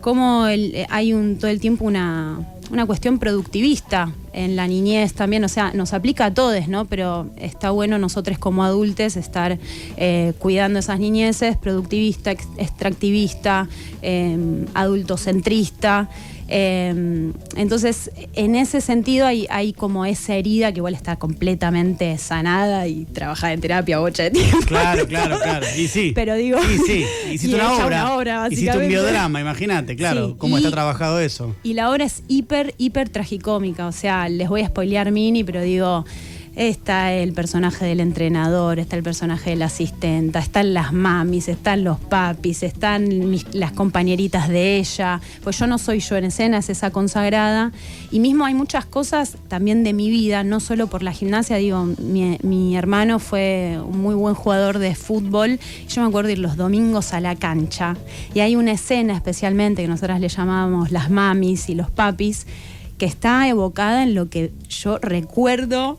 como 0.00 0.46
el- 0.46 0.74
eh, 0.74 0.86
hay 0.90 1.12
un, 1.12 1.38
todo 1.38 1.50
el 1.50 1.60
tiempo 1.60 1.84
una, 1.84 2.38
una 2.70 2.86
cuestión 2.86 3.18
productivista 3.18 4.12
en 4.32 4.54
la 4.54 4.68
niñez 4.68 5.14
también, 5.14 5.42
o 5.44 5.48
sea, 5.48 5.72
nos 5.72 5.92
aplica 5.92 6.26
a 6.26 6.34
todos, 6.34 6.68
¿no? 6.68 6.84
Pero 6.84 7.28
está 7.36 7.70
bueno 7.72 7.98
nosotros 7.98 8.38
como 8.38 8.62
adultos 8.62 9.16
estar 9.16 9.58
eh, 9.96 10.34
cuidando 10.38 10.78
esas 10.78 11.00
niñeces, 11.00 11.56
productivista, 11.56 12.30
ex- 12.30 12.46
extractivista, 12.58 13.68
eh, 14.02 14.64
adultocentrista. 14.74 16.08
Eh, 16.50 17.32
entonces, 17.56 18.10
en 18.34 18.54
ese 18.56 18.80
sentido 18.80 19.26
hay, 19.26 19.46
hay 19.50 19.72
como 19.72 20.04
esa 20.06 20.34
herida 20.34 20.72
que 20.72 20.78
igual 20.78 20.94
está 20.94 21.16
completamente 21.16 22.16
sanada 22.18 22.86
y 22.88 23.04
trabajada 23.04 23.52
en 23.52 23.60
terapia 23.60 23.98
bocha 23.98 24.24
de 24.24 24.30
tiempo. 24.32 24.58
Claro, 24.66 25.06
claro, 25.06 25.38
claro. 25.42 25.66
Y 25.76 25.88
sí. 25.88 26.12
Pero 26.14 26.34
digo- 26.34 26.58
Y 26.74 26.78
sí. 26.78 27.04
Hiciste 27.32 27.48
Y 27.48 27.54
una 27.54 27.74
obra. 27.74 27.86
una 27.86 28.14
obra, 28.16 28.48
Hiciste 28.50 28.78
un 28.78 28.88
biodrama, 28.88 29.40
imagínate, 29.40 29.94
claro. 29.96 30.28
Sí, 30.30 30.34
Cómo 30.38 30.56
y- 30.56 30.60
está 30.60 30.70
trabajado 30.70 31.20
eso. 31.20 31.54
Y 31.62 31.74
la 31.74 31.90
obra 31.90 32.04
es 32.04 32.22
hiper, 32.28 32.74
hiper 32.78 33.08
tragicómica. 33.10 33.86
O 33.86 33.92
sea, 33.92 34.28
les 34.28 34.48
voy 34.48 34.62
a 34.62 34.68
spoilear 34.68 35.10
mini, 35.12 35.44
pero 35.44 35.60
digo, 35.62 36.04
está 36.58 37.12
el 37.14 37.34
personaje 37.34 37.84
del 37.84 38.00
entrenador, 38.00 38.80
está 38.80 38.96
el 38.96 39.04
personaje 39.04 39.50
de 39.50 39.56
la 39.56 39.68
están 39.68 40.74
las 40.74 40.92
mamis, 40.92 41.48
están 41.48 41.84
los 41.84 42.00
papis, 42.00 42.64
están 42.64 43.32
las 43.52 43.70
compañeritas 43.72 44.48
de 44.48 44.78
ella. 44.78 45.20
Pues 45.44 45.56
yo 45.56 45.68
no 45.68 45.78
soy 45.78 46.00
yo 46.00 46.16
en 46.16 46.24
escena, 46.24 46.58
es 46.58 46.68
esa 46.68 46.90
consagrada. 46.90 47.70
Y 48.10 48.18
mismo 48.18 48.44
hay 48.44 48.54
muchas 48.54 48.86
cosas 48.86 49.36
también 49.46 49.84
de 49.84 49.92
mi 49.92 50.10
vida, 50.10 50.42
no 50.42 50.58
solo 50.58 50.88
por 50.88 51.04
la 51.04 51.12
gimnasia. 51.12 51.56
Digo, 51.56 51.84
mi, 51.84 52.38
mi 52.42 52.76
hermano 52.76 53.20
fue 53.20 53.78
un 53.80 54.00
muy 54.00 54.16
buen 54.16 54.34
jugador 54.34 54.80
de 54.80 54.96
fútbol. 54.96 55.60
Yo 55.88 56.02
me 56.02 56.08
acuerdo 56.08 56.30
ir 56.30 56.40
los 56.40 56.56
domingos 56.56 57.12
a 57.12 57.20
la 57.20 57.36
cancha. 57.36 57.96
Y 58.34 58.40
hay 58.40 58.56
una 58.56 58.72
escena 58.72 59.14
especialmente 59.14 59.82
que 59.82 59.88
nosotras 59.88 60.20
le 60.20 60.28
llamábamos 60.28 60.90
las 60.90 61.08
mamis 61.08 61.68
y 61.68 61.76
los 61.76 61.88
papis, 61.88 62.48
que 62.98 63.06
está 63.06 63.46
evocada 63.46 64.02
en 64.02 64.16
lo 64.16 64.28
que 64.28 64.50
yo 64.68 64.98
recuerdo 64.98 65.98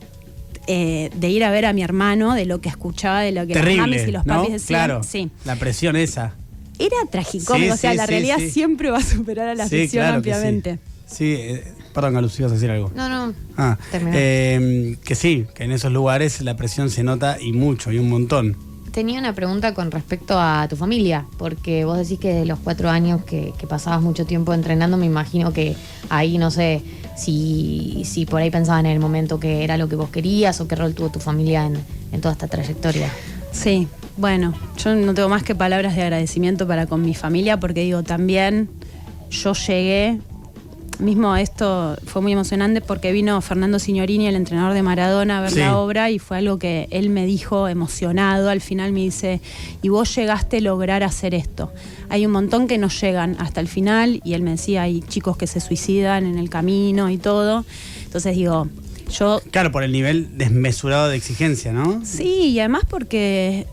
eh, 0.72 1.10
de 1.14 1.28
ir 1.28 1.42
a 1.44 1.50
ver 1.50 1.66
a 1.66 1.72
mi 1.72 1.82
hermano, 1.82 2.34
de 2.34 2.46
lo 2.46 2.60
que 2.60 2.68
escuchaba, 2.68 3.20
de 3.22 3.32
lo 3.32 3.46
que 3.46 3.54
las 3.54 3.64
mamis 3.64 3.76
Terrible, 3.78 4.08
y 4.08 4.12
los 4.12 4.24
¿no? 4.26 4.34
papis 4.36 4.52
decían. 4.52 4.78
Claro. 4.86 5.02
Sí. 5.02 5.30
La 5.44 5.56
presión 5.56 5.96
esa. 5.96 6.34
Era 6.78 6.96
tragicómico, 7.10 7.66
Sí, 7.66 7.70
o 7.72 7.76
sea, 7.76 7.90
sí, 7.90 7.96
la 7.96 8.06
realidad 8.06 8.36
sí. 8.38 8.50
siempre 8.50 8.90
va 8.90 8.98
a 8.98 9.02
superar 9.02 9.48
a 9.48 9.54
la 9.54 9.68
Sí, 9.68 9.80
ficción 9.80 10.02
claro 10.02 10.16
ampliamente. 10.18 10.78
Sí, 11.06 11.16
Sí, 11.16 11.34
eh, 11.36 11.64
perdón, 11.92 12.14
Galus, 12.14 12.38
ibas 12.38 12.52
a 12.52 12.54
decir 12.54 12.70
algo. 12.70 12.92
No, 12.94 13.08
no. 13.08 13.34
Ah, 13.56 13.76
eh, 13.92 14.96
que 15.04 15.14
sí, 15.16 15.44
que 15.56 15.64
en 15.64 15.72
esos 15.72 15.90
lugares 15.92 16.40
la 16.40 16.56
presión 16.56 16.88
se 16.88 17.02
nota 17.02 17.36
y 17.40 17.52
mucho, 17.52 17.90
y 17.90 17.98
un 17.98 18.08
montón. 18.08 18.56
Tenía 18.92 19.20
una 19.20 19.32
pregunta 19.34 19.72
con 19.72 19.90
respecto 19.90 20.38
a 20.38 20.66
tu 20.68 20.76
familia, 20.76 21.24
porque 21.38 21.84
vos 21.84 21.96
decís 21.96 22.18
que 22.18 22.34
de 22.34 22.44
los 22.44 22.58
cuatro 22.58 22.90
años 22.90 23.22
que, 23.24 23.52
que 23.58 23.66
pasabas 23.66 24.02
mucho 24.02 24.26
tiempo 24.26 24.52
entrenando, 24.52 24.96
me 24.96 25.06
imagino 25.06 25.52
que 25.52 25.76
ahí 26.08 26.38
no 26.38 26.50
sé 26.50 26.82
si, 27.16 28.02
si 28.04 28.26
por 28.26 28.40
ahí 28.40 28.50
pensaban 28.50 28.86
en 28.86 28.92
el 28.92 29.00
momento 29.00 29.38
que 29.38 29.62
era 29.62 29.76
lo 29.76 29.88
que 29.88 29.96
vos 29.96 30.10
querías 30.10 30.60
o 30.60 30.66
qué 30.66 30.74
rol 30.74 30.94
tuvo 30.94 31.10
tu 31.10 31.20
familia 31.20 31.66
en, 31.66 31.78
en 32.12 32.20
toda 32.20 32.32
esta 32.32 32.48
trayectoria. 32.48 33.10
Sí, 33.52 33.88
bueno, 34.16 34.54
yo 34.76 34.94
no 34.94 35.14
tengo 35.14 35.28
más 35.28 35.42
que 35.42 35.54
palabras 35.54 35.94
de 35.96 36.02
agradecimiento 36.02 36.66
para 36.66 36.86
con 36.86 37.02
mi 37.02 37.14
familia 37.14 37.60
porque 37.60 37.82
digo, 37.82 38.02
también 38.02 38.68
yo 39.30 39.52
llegué, 39.52 40.20
mismo 41.00 41.34
esto 41.36 41.96
fue 42.06 42.22
muy 42.22 42.32
emocionante 42.32 42.80
porque 42.80 43.12
vino 43.12 43.40
Fernando 43.40 43.78
Signorini, 43.78 44.26
el 44.26 44.36
entrenador 44.36 44.74
de 44.74 44.82
Maradona, 44.82 45.38
a 45.38 45.40
ver 45.42 45.50
Sí. 45.52 45.58
la 45.60 45.76
obra 45.78 46.10
y 46.10 46.18
fue 46.18 46.38
algo 46.38 46.58
que 46.58 46.86
él 46.90 47.10
me 47.10 47.26
dijo 47.26 47.68
emocionado, 47.68 48.48
al 48.50 48.60
final 48.60 48.92
me 48.92 49.00
dice, 49.00 49.40
y 49.82 49.88
vos 49.88 50.14
llegaste 50.14 50.58
a 50.58 50.60
lograr 50.60 51.02
hacer 51.02 51.34
esto. 51.34 51.72
Hay 52.08 52.26
un 52.26 52.32
montón 52.32 52.66
que 52.68 52.78
no 52.78 52.88
llegan 52.88 53.36
hasta 53.38 53.60
el 53.60 53.68
final 53.68 54.20
y 54.24 54.34
él 54.34 54.42
me 54.42 54.52
decía, 54.52 54.82
hay 54.82 55.00
chicos 55.02 55.36
que 55.36 55.46
se 55.46 55.60
suicidan 55.60 56.24
en 56.26 56.38
el 56.38 56.50
camino 56.50 57.10
y 57.10 57.18
todo. 57.18 57.64
Entonces 58.04 58.36
digo, 58.36 58.68
yo 59.10 59.40
Claro, 59.50 59.72
por 59.72 59.82
el 59.82 59.92
nivel 59.92 60.36
desmesurado 60.38 61.08
de 61.08 61.16
exigencia, 61.16 61.72
¿no? 61.72 62.00
Sí, 62.04 62.50
y 62.52 62.60
además 62.60 62.82
porque, 62.88 63.66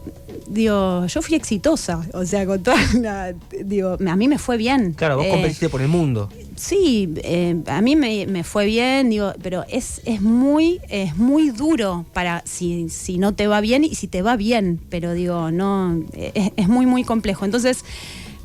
digo, 0.48 1.06
yo 1.06 1.22
fui 1.22 1.36
exitosa, 1.36 2.02
o 2.14 2.26
sea, 2.26 2.46
con 2.46 2.62
toda 2.64 2.78
la, 3.00 3.34
digo, 3.64 3.98
a 4.08 4.16
mí 4.16 4.28
me 4.28 4.38
fue 4.40 4.58
bien. 4.58 4.94
Claro, 4.94 5.18
vos 5.18 5.26
Eh, 5.26 5.30
competiste 5.30 5.70
por 5.70 5.82
el 5.82 5.88
mundo. 5.90 6.30
Sí, 6.58 7.14
eh, 7.18 7.56
a 7.68 7.82
mí 7.82 7.96
me, 7.96 8.26
me 8.26 8.44
fue 8.44 8.66
bien, 8.66 9.12
digo, 9.12 9.32
pero 9.44 9.64
es, 9.70 10.02
es 10.06 10.22
muy, 10.22 10.82
es 10.90 11.16
muy 11.16 11.52
duro 11.52 12.08
para 12.14 12.42
si, 12.46 12.90
si 12.90 13.20
no 13.20 13.36
te 13.36 13.46
va 13.46 13.62
bien 13.62 13.84
y 13.84 13.94
si 13.94 14.08
te 14.08 14.24
va 14.24 14.36
bien, 14.36 14.82
pero 14.90 15.14
digo, 15.14 15.52
no, 15.52 16.04
es, 16.14 16.52
es 16.56 16.68
muy, 16.68 16.88
muy 16.88 17.04
complejo. 17.04 17.46
Entonces, 17.46 17.86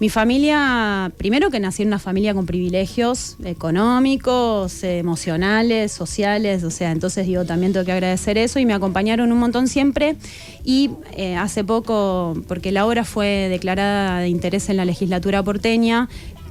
mi 0.03 0.09
familia, 0.09 1.13
primero 1.17 1.49
que 1.53 1.61
nací 1.61 1.83
en 1.83 1.91
una 1.91 2.01
familia 2.01 2.35
con 2.35 2.45
privilegios 2.45 3.37
económicos, 3.45 4.83
emocionales, 4.83 5.93
sociales, 5.93 6.65
o 6.65 6.73
sea, 6.73 6.91
entonces 6.91 7.25
digo, 7.25 7.45
también 7.45 7.73
tengo 7.73 7.87
que 7.87 7.93
agradecer 7.93 8.37
eso 8.37 8.59
y 8.59 8.67
me 8.67 8.75
acompañaron 8.75 9.31
un 9.31 9.39
montón 9.39 9.69
siempre. 9.69 10.17
Y 10.65 10.91
eh, 11.17 11.37
hace 11.37 11.63
poco, 11.63 12.35
porque 12.49 12.73
la 12.73 12.85
obra 12.85 13.05
fue 13.05 13.47
declarada 13.49 14.19
de 14.19 14.29
interés 14.29 14.69
en 14.71 14.79
la 14.79 14.85
legislatura 14.85 15.41
porteña, 15.45 16.09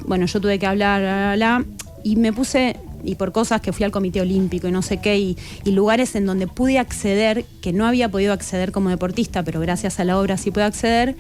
bueno, 0.08 0.28
yo 0.28 0.40
tuve 0.40 0.58
que 0.58 0.68
hablar, 0.68 1.02
bla, 1.02 1.36
bla, 1.36 1.36
bla, 1.36 1.66
y 2.06 2.16
me 2.16 2.32
puse, 2.32 2.78
y 3.04 3.16
por 3.16 3.34
cosas 3.34 3.60
que 3.60 3.74
fui 3.74 3.84
al 3.84 3.92
Comité 3.92 4.22
Olímpico 4.22 4.70
y 4.70 4.72
no 4.72 4.82
sé 4.82 5.02
qué, 5.02 5.20
y, 5.20 5.38
y 5.66 5.72
lugares 5.72 6.16
en 6.16 6.26
donde 6.26 6.48
pude 6.48 6.80
acceder, 6.80 7.44
que 7.62 7.74
no 7.74 7.86
había 7.86 8.08
podido 8.08 8.32
acceder 8.32 8.72
como 8.72 8.90
deportista, 8.90 9.44
pero 9.44 9.60
gracias 9.60 10.00
a 10.00 10.06
la 10.06 10.18
obra 10.18 10.38
sí 10.38 10.52
pude 10.52 10.64
acceder, 10.64 11.18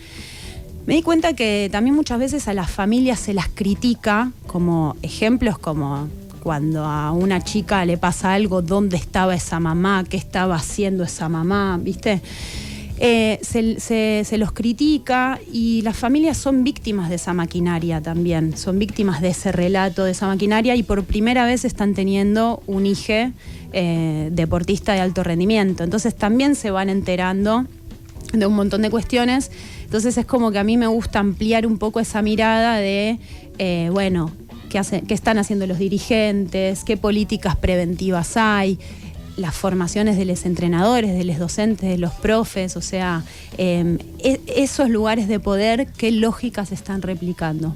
me 0.85 0.95
di 0.95 1.01
cuenta 1.01 1.33
que 1.33 1.69
también 1.71 1.95
muchas 1.95 2.19
veces 2.19 2.47
a 2.47 2.53
las 2.53 2.69
familias 2.69 3.19
se 3.19 3.33
las 3.33 3.47
critica 3.50 4.31
como 4.47 4.95
ejemplos 5.01 5.59
como 5.59 6.07
cuando 6.41 6.85
a 6.85 7.11
una 7.11 7.43
chica 7.43 7.85
le 7.85 7.97
pasa 7.97 8.33
algo, 8.33 8.61
¿dónde 8.61 8.97
estaba 8.97 9.35
esa 9.35 9.59
mamá? 9.59 10.03
¿Qué 10.09 10.17
estaba 10.17 10.55
haciendo 10.55 11.03
esa 11.03 11.29
mamá? 11.29 11.79
¿Viste? 11.81 12.21
Eh, 13.03 13.39
se, 13.41 14.38
los 14.38 14.51
critica 14.51 15.39
y 15.51 15.81
las 15.81 15.97
familias 15.97 16.38
son 16.38 16.63
víctimas 16.63 17.09
de 17.09 17.15
esa 17.15 17.33
maquinaria 17.33 18.00
también, 18.00 18.55
son 18.55 18.77
víctimas 18.77 19.21
de 19.21 19.29
ese 19.29 19.51
relato, 19.51 20.03
de 20.03 20.11
esa 20.11 20.27
maquinaria 20.27 20.75
y 20.75 20.83
por 20.83 21.03
primera 21.03 21.45
vez 21.45 21.65
están 21.65 21.95
teniendo 21.95 22.61
un 22.67 22.85
hijo 22.85 23.31
eh, 23.73 24.29
deportista 24.31 24.93
de 24.93 25.00
alto 25.00 25.23
rendimiento. 25.23 25.83
Entonces 25.83 26.15
también 26.15 26.53
se 26.53 26.69
van 26.69 26.89
enterando 26.89 27.65
de 28.33 28.45
un 28.45 28.53
montón 28.53 28.83
de 28.83 28.91
cuestiones. 28.91 29.50
Entonces 29.91 30.17
es 30.17 30.25
como 30.25 30.53
que 30.53 30.57
a 30.57 30.63
mí 30.63 30.77
me 30.77 30.88
gusta 30.88 31.19
ampliar 31.19 31.67
un 31.67 31.77
poco 31.77 32.00
esa 32.00 32.21
mirada 32.21 32.77
de, 32.77 33.19
eh, 33.57 33.89
bueno, 33.91 34.31
qué, 34.69 34.81
qué 35.05 35.13
están 35.13 35.38
haciendo 35.38 35.67
los 35.67 35.79
dirigentes, 35.79 36.86
qué 36.86 36.95
políticas 36.95 37.57
preventivas 37.57 38.38
hay, 38.38 38.79
las 39.36 39.53
formaciones 39.53 40.15
de 40.15 40.24
los 40.24 40.45
entrenadores, 40.45 41.13
de 41.13 41.25
los 41.25 41.39
docentes, 41.39 41.89
de 41.89 41.98
los 41.98 42.13
profes, 42.13 42.77
o 42.77 42.81
sea, 42.81 43.25
eh, 43.57 43.98
e- 44.19 44.39
esos 44.55 44.89
lugares 44.89 45.27
de 45.27 45.41
poder, 45.41 45.88
qué 45.88 46.10
lógicas 46.10 46.71
están 46.71 47.01
replicando. 47.01 47.75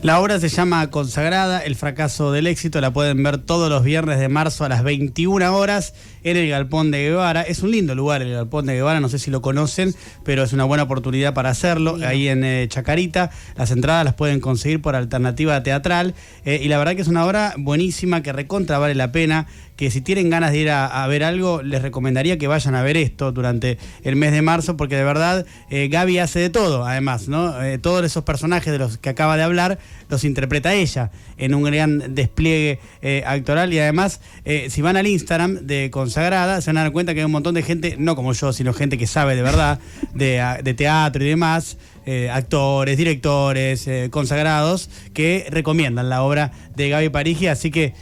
La 0.00 0.20
obra 0.20 0.38
se 0.38 0.48
llama 0.48 0.90
Consagrada, 0.90 1.58
el 1.58 1.74
fracaso 1.74 2.30
del 2.30 2.46
éxito. 2.46 2.80
La 2.80 2.92
pueden 2.92 3.20
ver 3.24 3.38
todos 3.38 3.68
los 3.68 3.82
viernes 3.82 4.20
de 4.20 4.28
marzo 4.28 4.64
a 4.64 4.68
las 4.68 4.84
21 4.84 5.56
horas 5.56 5.92
en 6.22 6.36
el 6.36 6.48
Galpón 6.48 6.92
de 6.92 7.02
Guevara. 7.02 7.42
Es 7.42 7.64
un 7.64 7.72
lindo 7.72 7.96
lugar 7.96 8.22
el 8.22 8.32
Galpón 8.32 8.66
de 8.66 8.74
Guevara, 8.74 9.00
no 9.00 9.08
sé 9.08 9.18
si 9.18 9.32
lo 9.32 9.42
conocen, 9.42 9.96
pero 10.22 10.44
es 10.44 10.52
una 10.52 10.62
buena 10.62 10.84
oportunidad 10.84 11.34
para 11.34 11.50
hacerlo. 11.50 11.98
Ahí 12.06 12.28
en 12.28 12.44
eh, 12.44 12.68
Chacarita, 12.68 13.30
las 13.56 13.72
entradas 13.72 14.04
las 14.04 14.14
pueden 14.14 14.38
conseguir 14.38 14.80
por 14.80 14.94
alternativa 14.94 15.64
teatral. 15.64 16.14
Eh, 16.44 16.60
y 16.62 16.68
la 16.68 16.78
verdad 16.78 16.94
que 16.94 17.02
es 17.02 17.08
una 17.08 17.26
obra 17.26 17.54
buenísima 17.58 18.22
que 18.22 18.32
recontra 18.32 18.78
vale 18.78 18.94
la 18.94 19.10
pena. 19.10 19.48
Que 19.74 19.92
si 19.92 20.00
tienen 20.00 20.28
ganas 20.28 20.50
de 20.50 20.58
ir 20.58 20.70
a, 20.70 20.86
a 20.86 21.06
ver 21.06 21.22
algo, 21.22 21.62
les 21.62 21.82
recomendaría 21.82 22.36
que 22.36 22.48
vayan 22.48 22.74
a 22.74 22.82
ver 22.82 22.96
esto 22.96 23.30
durante 23.30 23.78
el 24.02 24.16
mes 24.16 24.32
de 24.32 24.42
marzo, 24.42 24.76
porque 24.76 24.96
de 24.96 25.04
verdad 25.04 25.46
eh, 25.70 25.86
Gaby 25.86 26.18
hace 26.18 26.40
de 26.40 26.50
todo, 26.50 26.84
además, 26.84 27.28
¿no? 27.28 27.62
Eh, 27.62 27.78
todos 27.78 28.04
esos 28.04 28.24
personajes 28.24 28.72
de 28.72 28.78
los 28.80 28.98
que 28.98 29.08
acaba 29.08 29.36
de 29.36 29.44
hablar 29.44 29.78
los 30.08 30.24
interpreta 30.24 30.74
ella 30.74 31.10
en 31.36 31.54
un 31.54 31.62
gran 31.64 32.14
despliegue 32.14 32.80
eh, 33.02 33.22
actoral 33.26 33.72
y 33.72 33.78
además 33.78 34.20
eh, 34.44 34.68
si 34.70 34.82
van 34.82 34.96
al 34.96 35.06
Instagram 35.06 35.66
de 35.66 35.90
Consagrada 35.90 36.60
se 36.60 36.70
van 36.70 36.78
a 36.78 36.82
dar 36.82 36.92
cuenta 36.92 37.14
que 37.14 37.20
hay 37.20 37.26
un 37.26 37.32
montón 37.32 37.54
de 37.54 37.62
gente, 37.62 37.96
no 37.98 38.16
como 38.16 38.32
yo, 38.32 38.52
sino 38.52 38.72
gente 38.72 38.98
que 38.98 39.06
sabe 39.06 39.36
de 39.36 39.42
verdad 39.42 39.78
de, 40.14 40.74
teatro 40.76 41.24
y 41.24 41.28
demás, 41.28 41.78
eh, 42.06 42.30
actores, 42.30 42.96
directores, 42.96 43.88
consagrados, 44.10 44.90
que 45.12 45.46
recomiendan 45.50 46.08
la 46.08 46.22
obra 46.22 46.52
de 46.76 46.88
Gaby 46.88 47.08
Parigi, 47.08 47.46
así 47.46 47.70
que 47.70 47.94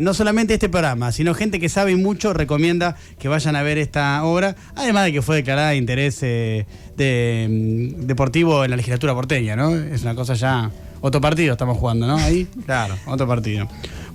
no 0.00 0.14
solamente 0.14 0.54
este 0.54 0.68
programa, 0.68 1.12
sino 1.12 1.32
gente 1.32 1.60
que 1.60 1.68
sabe 1.68 1.94
mucho 1.94 2.32
recomienda 2.32 2.96
que 3.20 3.28
vayan 3.28 3.54
a 3.54 3.62
ver 3.62 3.78
esta 3.78 4.24
obra, 4.24 4.56
además 4.74 5.04
de 5.04 5.12
que 5.12 5.22
fue 5.22 5.36
declarada 5.36 5.70
de 5.70 5.76
interés 5.76 6.22
mm, 6.22 8.06
deportivo 8.06 8.64
en 8.64 8.70
la 8.70 8.76
legislatura 8.76 9.14
porteña, 9.14 9.54
¿no? 9.54 9.74
Es 9.76 10.02
una 10.02 10.16
cosa 10.16 10.34
ya... 10.34 10.70
Otro 11.00 11.20
partido 11.20 11.52
estamos 11.52 11.78
jugando, 11.78 12.06
¿no? 12.06 12.16
Ahí, 12.16 12.46
claro, 12.66 12.94
otro 13.06 13.26
partido. 13.26 13.68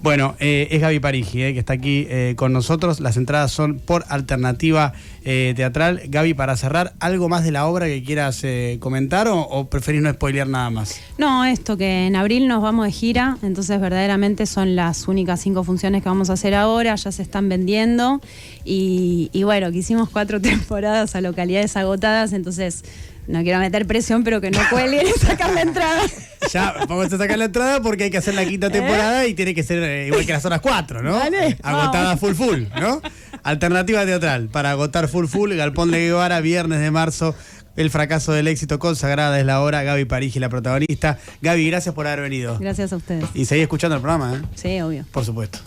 Bueno, 0.04 0.36
eh, 0.40 0.68
es 0.70 0.82
Gaby 0.82 1.00
Parigi, 1.00 1.42
eh, 1.42 1.54
que 1.54 1.60
está 1.60 1.74
aquí 1.74 2.06
eh, 2.10 2.36
con 2.38 2.54
nosotros. 2.54 3.00
Las 3.00 3.18
entradas 3.18 3.52
son 3.52 3.80
por 3.80 4.06
alternativa 4.10 4.94
eh, 5.24 5.54
teatral. 5.56 6.02
Gaby, 6.08 6.36
para 6.36 6.56
cerrar, 6.58 6.94
¿algo 7.00 7.28
más 7.28 7.44
de 7.44 7.52
la 7.52 7.66
obra 7.66 7.88
que 7.88 8.04
quieras 8.04 8.44
eh, 8.44 8.78
comentar 8.80 9.28
o, 9.28 9.40
o 9.40 9.68
preferís 9.68 10.04
no 10.04 10.14
spoilear 10.14 10.48
nada 10.48 10.70
más? 10.70 11.00
No, 11.18 11.44
esto 11.44 11.76
que 11.76 12.06
en 12.06 12.16
abril 12.16 12.48
nos 12.48 12.62
vamos 12.62 12.86
de 12.86 12.92
gira, 12.92 13.40
entonces 13.42 13.82
verdaderamente 13.82 14.46
son 14.46 14.76
las 14.76 15.08
únicas 15.08 15.42
cinco 15.42 15.64
funciones 15.64 16.04
que 16.04 16.10
vamos 16.10 16.30
a 16.30 16.34
hacer 16.34 16.54
ahora, 16.54 16.94
ya 16.94 17.12
se 17.12 17.24
están 17.24 17.50
vendiendo 17.50 18.22
y, 18.64 19.32
y 19.34 19.42
bueno, 19.42 19.72
que 19.72 19.80
hicimos 19.80 20.10
cuatro 20.12 20.40
temporadas 20.42 21.16
a 21.16 21.22
localidades 21.22 21.76
agotadas, 21.78 22.32
entonces 22.32 22.84
no 23.28 23.42
quiero 23.44 23.60
meter 23.60 23.86
presión, 23.86 24.24
pero 24.24 24.42
que 24.42 24.52
no 24.52 24.60
cuelguen 24.70 25.08
y 25.08 25.20
sacar 25.20 25.54
la 25.54 25.62
entrada. 25.62 26.02
Ya, 26.54 26.76
vamos 26.88 27.12
a 27.12 27.18
sacar 27.18 27.40
la 27.40 27.46
entrada 27.46 27.82
porque 27.82 28.04
hay 28.04 28.12
que 28.12 28.20
hacer 28.20 28.36
la 28.36 28.46
quinta 28.46 28.70
temporada 28.70 29.26
y 29.26 29.34
tiene 29.34 29.56
que 29.56 29.64
ser 29.64 29.82
eh, 29.82 30.08
igual 30.08 30.28
que 30.28 30.32
las 30.34 30.46
horas 30.46 30.62
4, 30.62 31.02
¿no? 31.02 31.16
Dale, 31.18 31.48
Eh, 31.48 31.58
Agotada 31.64 32.18
full 32.18 32.34
full, 32.36 32.64
¿no? 32.80 33.02
Alternativa 33.42 34.06
teatral 34.06 34.48
para 34.50 34.70
agotar 34.72 35.08
full 35.08 35.26
full, 35.26 35.54
Galpón 35.56 35.90
de 35.90 36.02
Guevara, 36.02 36.42
viernes 36.42 36.82
de 36.82 36.92
marzo. 36.92 37.34
El 37.76 37.90
fracaso 37.90 38.32
del 38.32 38.48
éxito 38.48 38.78
consagrada 38.78 39.40
es 39.40 39.46
la 39.46 39.60
hora. 39.62 39.82
Gaby 39.82 40.06
Parigi, 40.06 40.40
la 40.40 40.50
protagonista. 40.50 41.18
Gaby, 41.42 41.68
gracias 41.68 41.96
por 41.96 42.06
haber 42.06 42.22
venido. 42.22 42.60
Gracias 42.60 42.94
a 42.94 42.96
ustedes. 42.98 43.26
Y 43.34 43.46
seguí 43.46 43.62
escuchando 43.62 43.96
el 43.96 44.02
programa, 44.02 44.36
¿eh? 44.38 44.42
Sí, 44.54 44.80
obvio. 44.82 45.04
Por 45.12 45.26
supuesto. 45.26 45.60